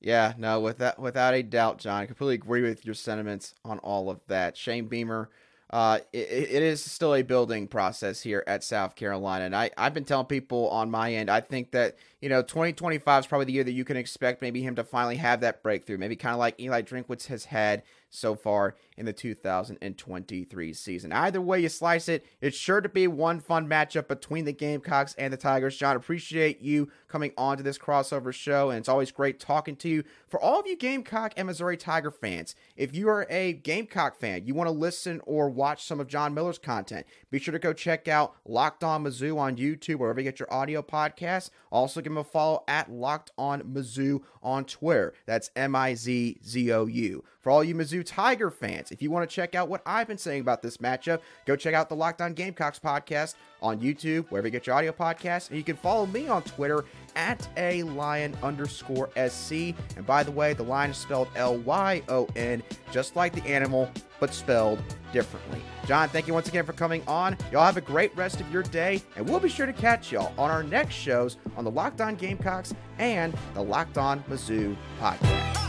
Yeah, 0.00 0.34
no, 0.38 0.60
without 0.60 0.98
without 0.98 1.34
a 1.34 1.42
doubt, 1.42 1.78
John. 1.78 2.02
I 2.02 2.06
completely 2.06 2.34
agree 2.34 2.62
with 2.62 2.84
your 2.84 2.94
sentiments 2.94 3.54
on 3.64 3.78
all 3.80 4.10
of 4.10 4.20
that. 4.28 4.56
Shane 4.56 4.86
Beamer 4.86 5.28
uh, 5.70 5.98
it, 6.12 6.18
it 6.18 6.62
is 6.62 6.82
still 6.82 7.14
a 7.14 7.22
building 7.22 7.66
process 7.66 8.22
here 8.22 8.42
at 8.46 8.64
South 8.64 8.94
Carolina. 8.94 9.44
And 9.44 9.54
I, 9.54 9.70
I've 9.76 9.92
been 9.92 10.04
telling 10.04 10.26
people 10.26 10.68
on 10.70 10.90
my 10.90 11.12
end, 11.12 11.30
I 11.30 11.40
think 11.40 11.72
that, 11.72 11.96
you 12.20 12.28
know, 12.28 12.42
2025 12.42 13.20
is 13.20 13.26
probably 13.26 13.44
the 13.44 13.52
year 13.52 13.64
that 13.64 13.72
you 13.72 13.84
can 13.84 13.96
expect 13.96 14.42
maybe 14.42 14.62
him 14.62 14.74
to 14.74 14.84
finally 14.84 15.16
have 15.16 15.40
that 15.40 15.62
breakthrough. 15.62 15.98
Maybe 15.98 16.16
kind 16.16 16.32
of 16.32 16.40
like 16.40 16.60
Eli 16.60 16.82
Drinkwitz 16.82 17.26
has 17.26 17.46
had 17.46 17.82
so 18.10 18.34
far 18.34 18.74
in 18.96 19.06
the 19.06 19.12
2023 19.12 20.72
season. 20.72 21.12
Either 21.12 21.40
way 21.40 21.60
you 21.60 21.68
slice 21.68 22.08
it, 22.08 22.24
it's 22.40 22.56
sure 22.56 22.80
to 22.80 22.88
be 22.88 23.06
one 23.06 23.38
fun 23.38 23.68
matchup 23.68 24.08
between 24.08 24.44
the 24.44 24.52
Gamecocks 24.52 25.14
and 25.18 25.32
the 25.32 25.36
Tigers. 25.36 25.76
John, 25.76 25.94
appreciate 25.94 26.60
you 26.60 26.90
coming 27.06 27.32
on 27.36 27.56
to 27.58 27.62
this 27.62 27.78
crossover 27.78 28.32
show, 28.32 28.70
and 28.70 28.78
it's 28.78 28.88
always 28.88 29.10
great 29.12 29.38
talking 29.38 29.76
to 29.76 29.88
you. 29.88 30.04
For 30.26 30.40
all 30.40 30.60
of 30.60 30.66
you 30.66 30.76
Gamecock 30.76 31.34
and 31.36 31.46
Missouri 31.46 31.76
Tiger 31.76 32.10
fans, 32.10 32.54
if 32.76 32.94
you 32.94 33.08
are 33.08 33.26
a 33.30 33.52
Gamecock 33.52 34.16
fan, 34.16 34.46
you 34.46 34.54
want 34.54 34.68
to 34.68 34.72
listen 34.72 35.20
or 35.24 35.48
watch 35.48 35.84
some 35.84 36.00
of 36.00 36.08
John 36.08 36.34
Miller's 36.34 36.58
content, 36.58 37.06
be 37.30 37.38
sure 37.38 37.52
to 37.52 37.58
go 37.58 37.72
check 37.72 38.08
out 38.08 38.34
Locked 38.44 38.82
On 38.82 39.04
Mizzou 39.04 39.38
on 39.38 39.56
YouTube, 39.56 39.96
wherever 39.96 40.20
you 40.20 40.24
get 40.24 40.40
your 40.40 40.52
audio 40.52 40.82
podcasts. 40.82 41.50
Also, 41.70 42.00
give 42.08 42.12
him 42.14 42.18
a 42.18 42.24
follow 42.24 42.64
at 42.66 42.90
Locked 42.90 43.32
On 43.36 43.60
Mizzou 43.62 44.22
on 44.42 44.64
Twitter. 44.64 45.12
That's 45.26 45.50
M 45.54 45.76
I 45.76 45.94
Z 45.94 46.38
Z 46.42 46.72
O 46.72 46.86
U. 46.86 47.24
For 47.40 47.50
all 47.50 47.62
you 47.62 47.74
Mizzou 47.74 48.02
Tiger 48.04 48.50
fans, 48.50 48.90
if 48.90 49.02
you 49.02 49.10
want 49.10 49.28
to 49.28 49.34
check 49.34 49.54
out 49.54 49.68
what 49.68 49.82
I've 49.84 50.08
been 50.08 50.16
saying 50.16 50.40
about 50.40 50.62
this 50.62 50.78
matchup, 50.78 51.20
go 51.46 51.54
check 51.54 51.74
out 51.74 51.90
the 51.90 51.96
Locked 51.96 52.22
On 52.22 52.32
Gamecocks 52.32 52.78
podcast 52.78 53.34
on 53.60 53.80
YouTube, 53.80 54.26
wherever 54.30 54.46
you 54.46 54.52
get 54.52 54.66
your 54.66 54.76
audio 54.76 54.92
podcasts. 54.92 55.48
And 55.50 55.58
you 55.58 55.64
can 55.64 55.76
follow 55.76 56.06
me 56.06 56.28
on 56.28 56.42
Twitter 56.42 56.86
at 57.14 57.46
a 57.58 57.82
lion 57.82 58.36
underscore 58.42 59.10
SC. 59.28 59.74
And 59.96 60.06
by 60.06 60.22
the 60.22 60.30
way, 60.30 60.54
the 60.54 60.62
lion 60.62 60.92
is 60.92 60.96
spelled 60.96 61.28
L 61.36 61.58
Y 61.58 62.02
O 62.08 62.26
N, 62.36 62.62
just 62.90 63.16
like 63.16 63.34
the 63.34 63.46
animal, 63.46 63.90
but 64.20 64.34
spelled 64.34 64.82
differently. 65.12 65.60
John, 65.86 66.08
thank 66.08 66.26
you 66.26 66.34
once 66.34 66.48
again 66.48 66.64
for 66.64 66.72
coming 66.72 67.02
on. 67.06 67.36
Y'all 67.52 67.64
have 67.64 67.76
a 67.76 67.82
great 67.82 68.14
rest 68.16 68.40
of 68.40 68.50
your 68.52 68.62
day, 68.62 69.02
and 69.16 69.28
we'll 69.28 69.40
be 69.40 69.48
sure 69.48 69.66
to 69.66 69.72
catch 69.72 70.12
y'all 70.12 70.32
on 70.38 70.50
our 70.50 70.62
next 70.62 70.94
shows 70.94 71.36
on 71.56 71.64
the 71.64 71.70
Locked 71.70 72.00
On 72.00 72.14
Gamecocks 72.14 72.74
and 72.98 73.34
the 73.54 73.62
Locked 73.62 73.98
On 73.98 74.22
Mizzou 74.24 74.76
podcast. 75.00 75.67